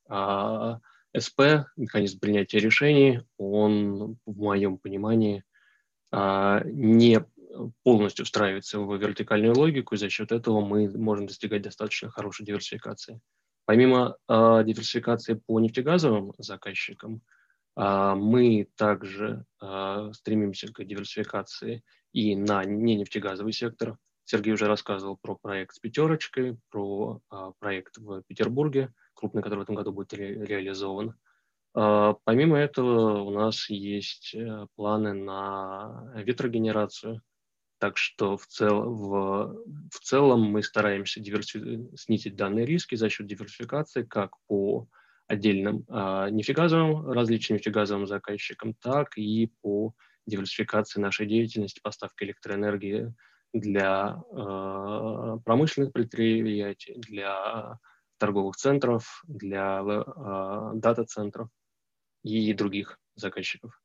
[1.17, 1.41] СП,
[1.75, 5.43] механизм принятия решений, он, в моем понимании,
[6.11, 7.19] не
[7.83, 13.19] полностью встраивается в вертикальную логику, и за счет этого мы можем достигать достаточно хорошей диверсификации.
[13.65, 17.19] Помимо э, диверсификации по нефтегазовым заказчикам, э,
[17.75, 23.97] мы также э, стремимся к диверсификации и на ненефтегазовый сектор.
[24.25, 29.63] Сергей уже рассказывал про проект с пятерочкой, про э, проект в Петербурге, крупный, который в
[29.63, 31.15] этом году будет ре реализован.
[31.75, 34.35] Э, помимо этого у нас есть
[34.75, 37.21] планы на ветрогенерацию–
[37.83, 39.57] так что в, цел, в,
[39.91, 41.89] в целом мы стараемся диверси...
[41.97, 44.87] снизить данные риски за счет диверсификации как по
[45.33, 49.93] отдельным э, нефтегазовым, различным нефтегазовым заказчикам, так и по
[50.25, 53.13] диверсификации нашей деятельности, поставки электроэнергии
[53.53, 57.77] для э, промышленных предприятий, для
[58.17, 61.49] торговых центров, для э, дата-центров
[62.23, 63.79] и других заказчиков.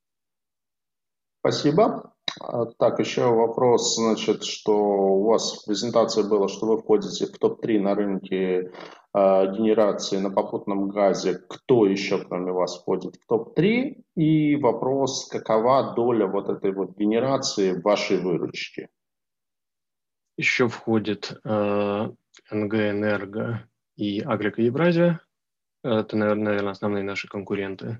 [1.40, 2.14] Спасибо.
[2.40, 7.38] А, так, еще вопрос, значит, что у вас в презентации было, что вы входите в
[7.38, 8.70] топ-3 на рынке э,
[9.12, 11.38] генерации на попутном газе.
[11.48, 14.02] Кто еще, кроме вас, входит в топ-3?
[14.16, 18.88] И вопрос, какова доля вот этой вот генерации в вашей выручке?
[20.36, 22.10] Еще входит э,
[22.50, 25.20] НГ Энерго и Агрика Евразия.
[25.82, 27.98] Это, наверное, основные наши конкуренты.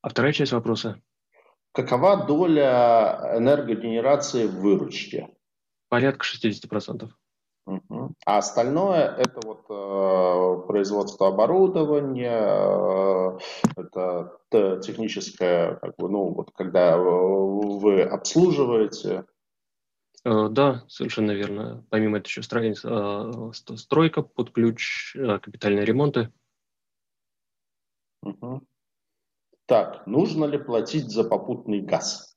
[0.00, 1.00] А вторая часть вопроса?
[1.72, 5.28] Какова доля энергогенерации в выручке?
[5.88, 7.08] Порядка 60%.
[7.64, 8.14] Угу.
[8.26, 13.38] А остальное это вот э, производство оборудования, э,
[13.76, 14.38] это
[14.82, 19.24] техническое, как бы, ну вот когда вы обслуживаете.
[20.24, 21.86] Э, да, совершенно верно.
[21.88, 26.32] Помимо этого еще стройка, э, стройка под ключ, э, капитальные ремонты.
[28.22, 28.62] Угу.
[29.66, 32.36] Так, нужно ли платить за попутный газ?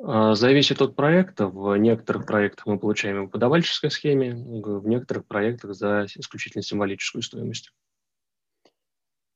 [0.00, 1.48] А, зависит от проекта.
[1.48, 7.22] В некоторых проектах мы получаем его по давальческой схеме, в некоторых проектах за исключительно символическую
[7.22, 7.72] стоимость.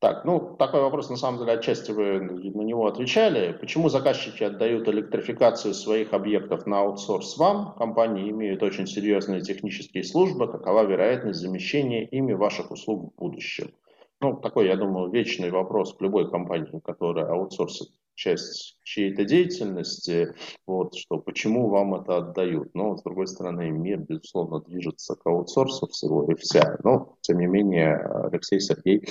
[0.02, 3.52] Так, ну, такой вопрос, на самом деле, отчасти вы на него отвечали.
[3.52, 7.76] Почему заказчики отдают электрификацию своих объектов на аутсорс вам?
[7.78, 10.50] Компании имеют очень серьезные технические службы.
[10.50, 13.72] Какова вероятность замещения ими ваших услуг в будущем?
[14.22, 20.94] Ну, такой, я думаю, вечный вопрос к любой компании, которая аутсорсит часть чьей-то деятельности, вот,
[20.94, 22.72] что почему вам это отдают.
[22.72, 26.78] Но, с другой стороны, мир, безусловно, движется к аутсорсу всего и вся.
[26.84, 29.08] Но, тем не менее, Алексей, Сергей,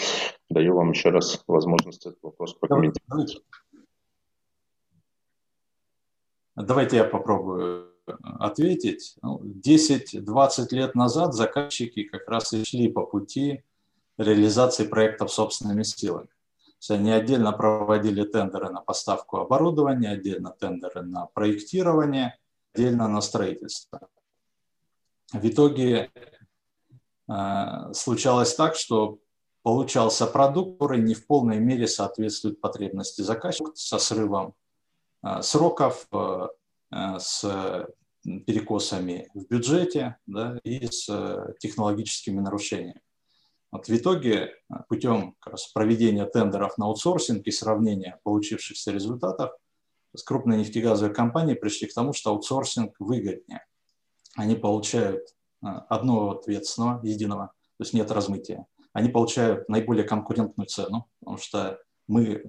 [0.50, 3.44] даю вам еще раз возможность этот вопрос прокомментировать.
[6.56, 9.18] Давайте я попробую ответить.
[9.22, 13.66] 10-20 ну, лет назад заказчики как раз и шли по пути
[14.22, 16.28] реализации проектов собственными силами.
[16.28, 22.38] То есть они отдельно проводили тендеры на поставку оборудования, отдельно тендеры на проектирование,
[22.74, 24.10] отдельно на строительство.
[25.32, 26.12] В итоге
[27.30, 29.20] э, случалось так, что
[29.64, 34.54] получался продукт, который не в полной мере соответствует потребности заказчика со срывом
[35.24, 36.48] э, сроков, э,
[37.20, 37.88] с
[38.24, 41.06] перекосами в бюджете да, и с
[41.60, 43.02] технологическими нарушениями.
[43.72, 49.52] Вот в итоге э, путем как раз, проведения тендеров на аутсорсинг и сравнения получившихся результатов
[50.14, 53.66] с крупной нефтегазовой компанией пришли к тому, что аутсорсинг выгоднее.
[54.36, 55.22] Они получают
[55.64, 58.66] э, одного ответственного, единого, то есть нет размытия.
[58.94, 62.44] Они получают наиболее конкурентную цену, потому что Мы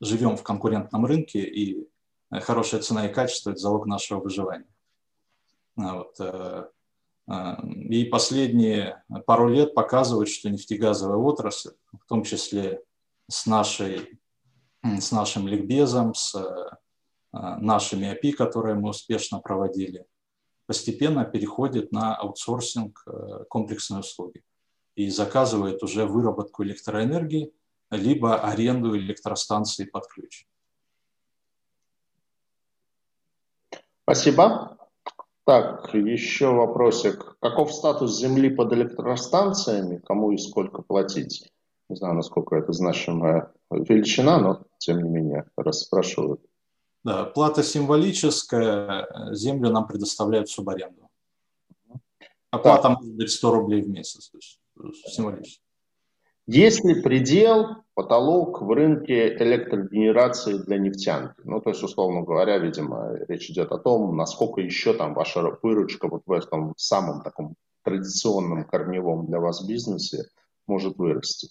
[0.00, 1.88] живем в конкурентном рынке, и
[2.30, 4.72] хорошая цена и качество– это залог нашего выживания.
[5.74, 6.14] Вот.
[7.28, 12.82] И последние пару лет показывают, что нефтегазовая отрасль, в том числе
[13.28, 14.18] с, нашей,
[14.82, 16.34] с нашим ликбезом, с
[17.32, 20.06] нашими API, которые мы успешно проводили,
[20.66, 23.04] постепенно переходит на аутсорсинг
[23.48, 24.42] комплексной услуги
[24.96, 27.52] и заказывает уже выработку электроэнергии,
[27.90, 30.46] либо аренду электростанции под ключ.
[34.02, 34.76] Спасибо.
[35.44, 37.36] Так, еще вопросик.
[37.40, 39.96] Каков статус земли под электростанциями?
[39.98, 41.50] Кому и сколько платить?
[41.88, 46.40] Не знаю, насколько это значимая величина, но тем не менее расспрашивают.
[47.02, 51.08] Да, плата символическая, землю нам предоставляют в субаренду.
[52.50, 54.60] Оплата может быть 100 рублей в месяц, то есть
[55.06, 55.62] символически.
[56.52, 61.40] Есть ли предел, потолок в рынке электрогенерации для нефтянки?
[61.44, 66.08] Ну, то есть, условно говоря, видимо, речь идет о том, насколько еще там ваша выручка
[66.08, 67.54] вот в этом самом таком
[67.84, 70.24] традиционном корневом для вас бизнесе
[70.66, 71.50] может вырасти.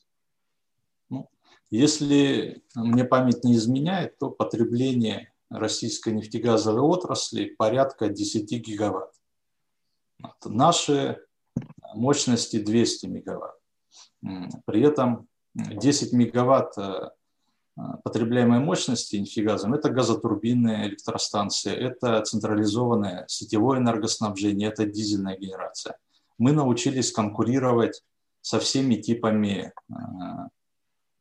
[1.09, 1.29] Ну,
[1.69, 9.13] если мне память не изменяет, то потребление российской нефтегазовой отрасли порядка 10 гигаватт.
[10.43, 11.23] Наши
[11.93, 13.58] мощности 200 мегаватт.
[14.65, 17.09] При этом 10 мегаватт э,
[18.03, 25.97] потребляемой мощности нефтегазом– это газотурбинные электростанции, это централизованное сетевое энергоснабжение, это дизельная генерация.
[26.37, 28.03] Мы научились конкурировать
[28.41, 29.93] со всеми типами э,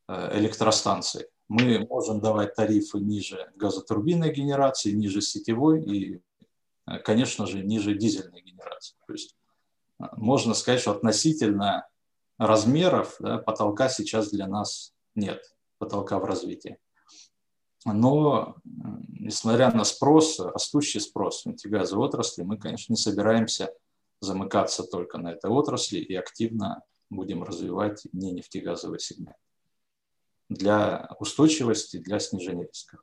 [0.09, 1.27] э, электростанций.
[1.49, 6.20] Мы можем давать тарифы ниже газотурбинной генерации, ниже сетевой и,
[7.05, 8.97] конечно же, ниже дизельной генерации.
[9.07, 9.35] То есть
[9.99, 11.89] можно сказать, что относительно
[12.39, 15.43] размеров да, потолка сейчас для нас нет,
[15.78, 16.78] потолка в развитии.
[17.85, 23.73] Но, несмотря на спрос, растущий спрос нефтегазовой отрасли, мы, конечно, не собираемся
[24.20, 29.36] замыкаться только на этой отрасли и активно будем развивать не нефтегазовый сегмент
[30.48, 33.01] для устойчивости, для снижения рисков.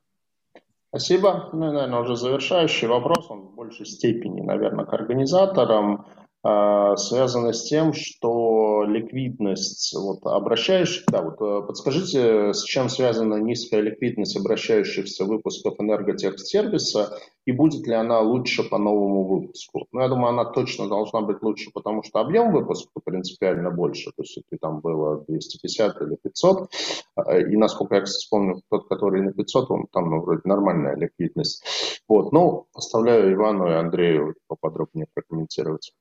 [0.88, 1.50] Спасибо.
[1.52, 6.06] Ну, наверное, уже завершающий вопрос, он в большей степени, наверное, к организаторам.
[6.48, 13.34] А, связано с тем, что ликвидность вот, обращающих, да, вот э, подскажите, с чем связана
[13.34, 19.88] низкая ликвидность обращающихся выпусков энерготехсервиса и будет ли она лучше по новому выпуску?
[19.90, 24.22] Ну, я думаю, она точно должна быть лучше, потому что объем выпуска принципиально больше, то
[24.22, 26.70] есть если там было 250 или 500,
[27.26, 30.94] э, и насколько я, кстати, вспомню, тот, который на 500, он там ну, вроде нормальная
[30.94, 31.64] ликвидность.
[32.06, 35.92] Вот, ну, оставляю Ивану и Андрею поподробнее прокомментировать.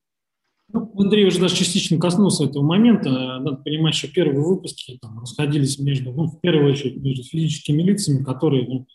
[0.73, 3.09] Ну, Андрей уже даже частично коснулся этого момента.
[3.09, 8.23] Надо понимать, что первые выпуски там, расходились между, ну, в первую очередь, между физическими лицами,
[8.23, 8.87] которые ну,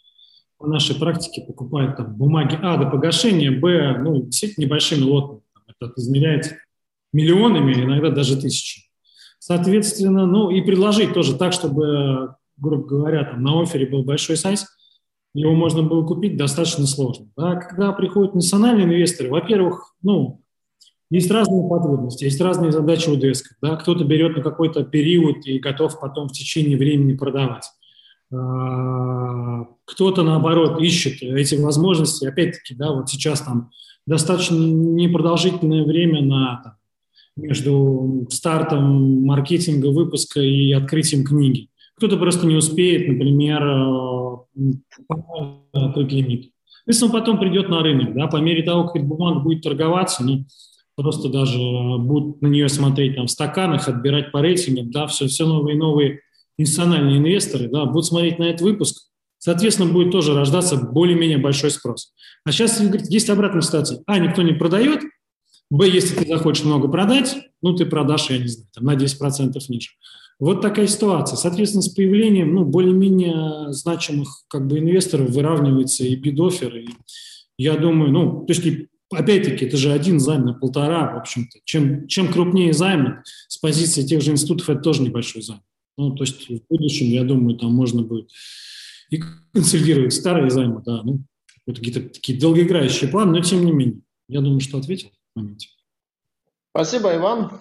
[0.59, 5.41] по нашей практике покупают там, бумаги А до погашения, Б, ну, действительно небольшими лотами.
[5.69, 6.57] Это измеряется
[7.13, 8.85] миллионами, иногда даже тысячами.
[9.39, 14.67] Соответственно, ну и предложить тоже так, чтобы, грубо говоря, там, на офере был большой сайз,
[15.33, 17.29] его можно было купить достаточно сложно.
[17.37, 17.57] Да?
[17.57, 20.43] Когда приходят национальные инвесторы, во-первых, ну,
[21.11, 23.57] есть разные потребности, есть разные задачи у десков.
[23.61, 23.77] Да?
[23.77, 27.65] Кто-то берет на какой-то период и готов потом в течение времени продавать.
[28.32, 32.27] А, кто-то, наоборот, ищет эти возможности.
[32.27, 33.70] Опять-таки, да, вот сейчас там
[34.07, 36.73] достаточно непродолжительное время на, там,
[37.37, 41.70] между стартом маркетинга, выпуска и открытием книги.
[41.97, 43.62] Кто-то просто не успеет, например,
[45.73, 46.53] открыть лимит.
[46.85, 48.15] Соответственно, он потом придет на рынок.
[48.15, 50.45] Да, по мере того, как бумага будет торговаться, ну,
[51.01, 55.47] просто даже будут на нее смотреть там, в стаканах, отбирать по рейтингам, да, все, все
[55.47, 56.21] новые и новые
[56.59, 59.09] институциональные инвесторы да, будут смотреть на этот выпуск,
[59.39, 62.13] соответственно, будет тоже рождаться более-менее большой спрос.
[62.45, 64.03] А сейчас есть обратная ситуация.
[64.07, 65.01] А, никто не продает,
[65.71, 69.57] Б, если ты захочешь много продать, ну, ты продашь, я не знаю, там, на 10%
[69.69, 69.91] ниже.
[70.41, 71.37] Вот такая ситуация.
[71.37, 76.77] Соответственно, с появлением ну, более-менее значимых как бы, инвесторов выравнивается и бидофер.
[76.77, 76.89] И
[77.59, 81.59] я думаю, ну, то есть опять-таки, это же один займ на полтора, в общем-то.
[81.65, 85.62] Чем, чем крупнее займ с позиции тех же институтов, это тоже небольшой займ.
[85.97, 88.31] Ну, то есть в будущем, я думаю, там можно будет
[89.11, 89.20] и
[89.53, 91.20] консолидировать старые займы, да, ну,
[91.66, 94.01] какие-то такие долгоиграющие планы, но тем не менее.
[94.28, 95.69] Я думаю, что ответил в моменте.
[96.70, 97.61] Спасибо, Иван.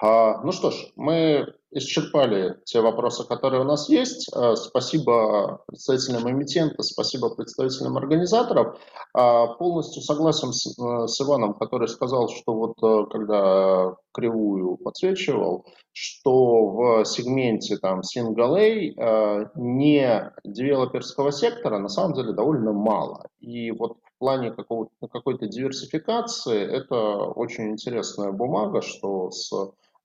[0.00, 4.28] А, ну что ж, мы исчерпали те вопросы, которые у нас есть.
[4.34, 8.78] Э, спасибо представителям эмитента, спасибо представителям организаторов.
[9.14, 16.66] А, полностью согласен с, э, с Иваном, который сказал, что вот когда кривую подсвечивал, что
[16.68, 23.26] в сегменте там single A не девелоперского сектора на самом деле довольно мало.
[23.40, 29.52] И вот в плане какой-то диверсификации это очень интересная бумага, что с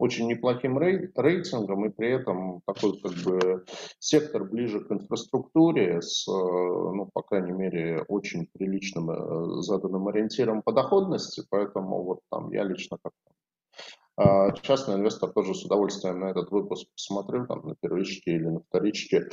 [0.01, 3.65] очень неплохим рейтингом и при этом такой как бы
[3.99, 10.73] сектор ближе к инфраструктуре с, ну, по крайней мере, очень приличным э, заданным ориентиром по
[10.73, 13.13] доходности, поэтому вот там я лично как
[14.17, 18.59] а, частный инвестор тоже с удовольствием на этот выпуск посмотрю, там на первичке или на
[18.61, 19.29] вторичке,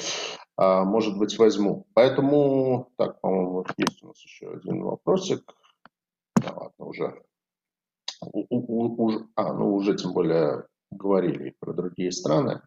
[0.56, 1.86] а, может быть, возьму.
[1.94, 5.42] Поэтому, так, по-моему, есть у нас еще один вопросик.
[6.36, 7.22] Да ладно, уже
[8.20, 12.62] а, ну, уже тем более говорили про другие страны.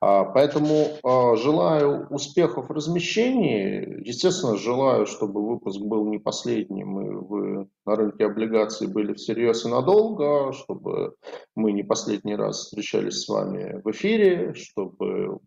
[0.00, 4.06] А, поэтому а, желаю успехов в размещении.
[4.06, 9.68] Естественно, желаю, чтобы выпуск был не последним, и вы на рынке облигаций были всерьез и
[9.68, 11.14] надолго, чтобы
[11.54, 15.38] мы не последний раз встречались с вами в эфире, чтобы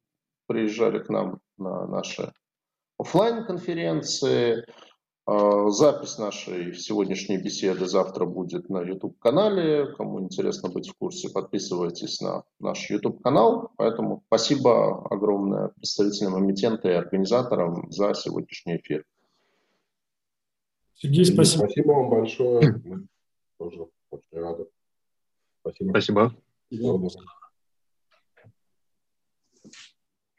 [0.47, 2.31] приезжали к нам на наши
[2.97, 4.94] офлайн конференции а,
[5.27, 9.87] запись нашей сегодняшней беседы завтра будет на YouTube-канале.
[9.95, 13.71] Кому интересно быть в курсе, подписывайтесь на наш YouTube-канал.
[13.77, 19.05] Поэтому спасибо огромное представителям эмитента и организаторам за сегодняшний эфир.
[20.95, 21.63] Сергей, спасибо.
[21.63, 22.81] Спасибо вам большое.
[22.83, 23.07] Мы
[23.57, 24.67] тоже очень рады.
[25.61, 25.89] Спасибо.
[25.89, 26.35] Спасибо.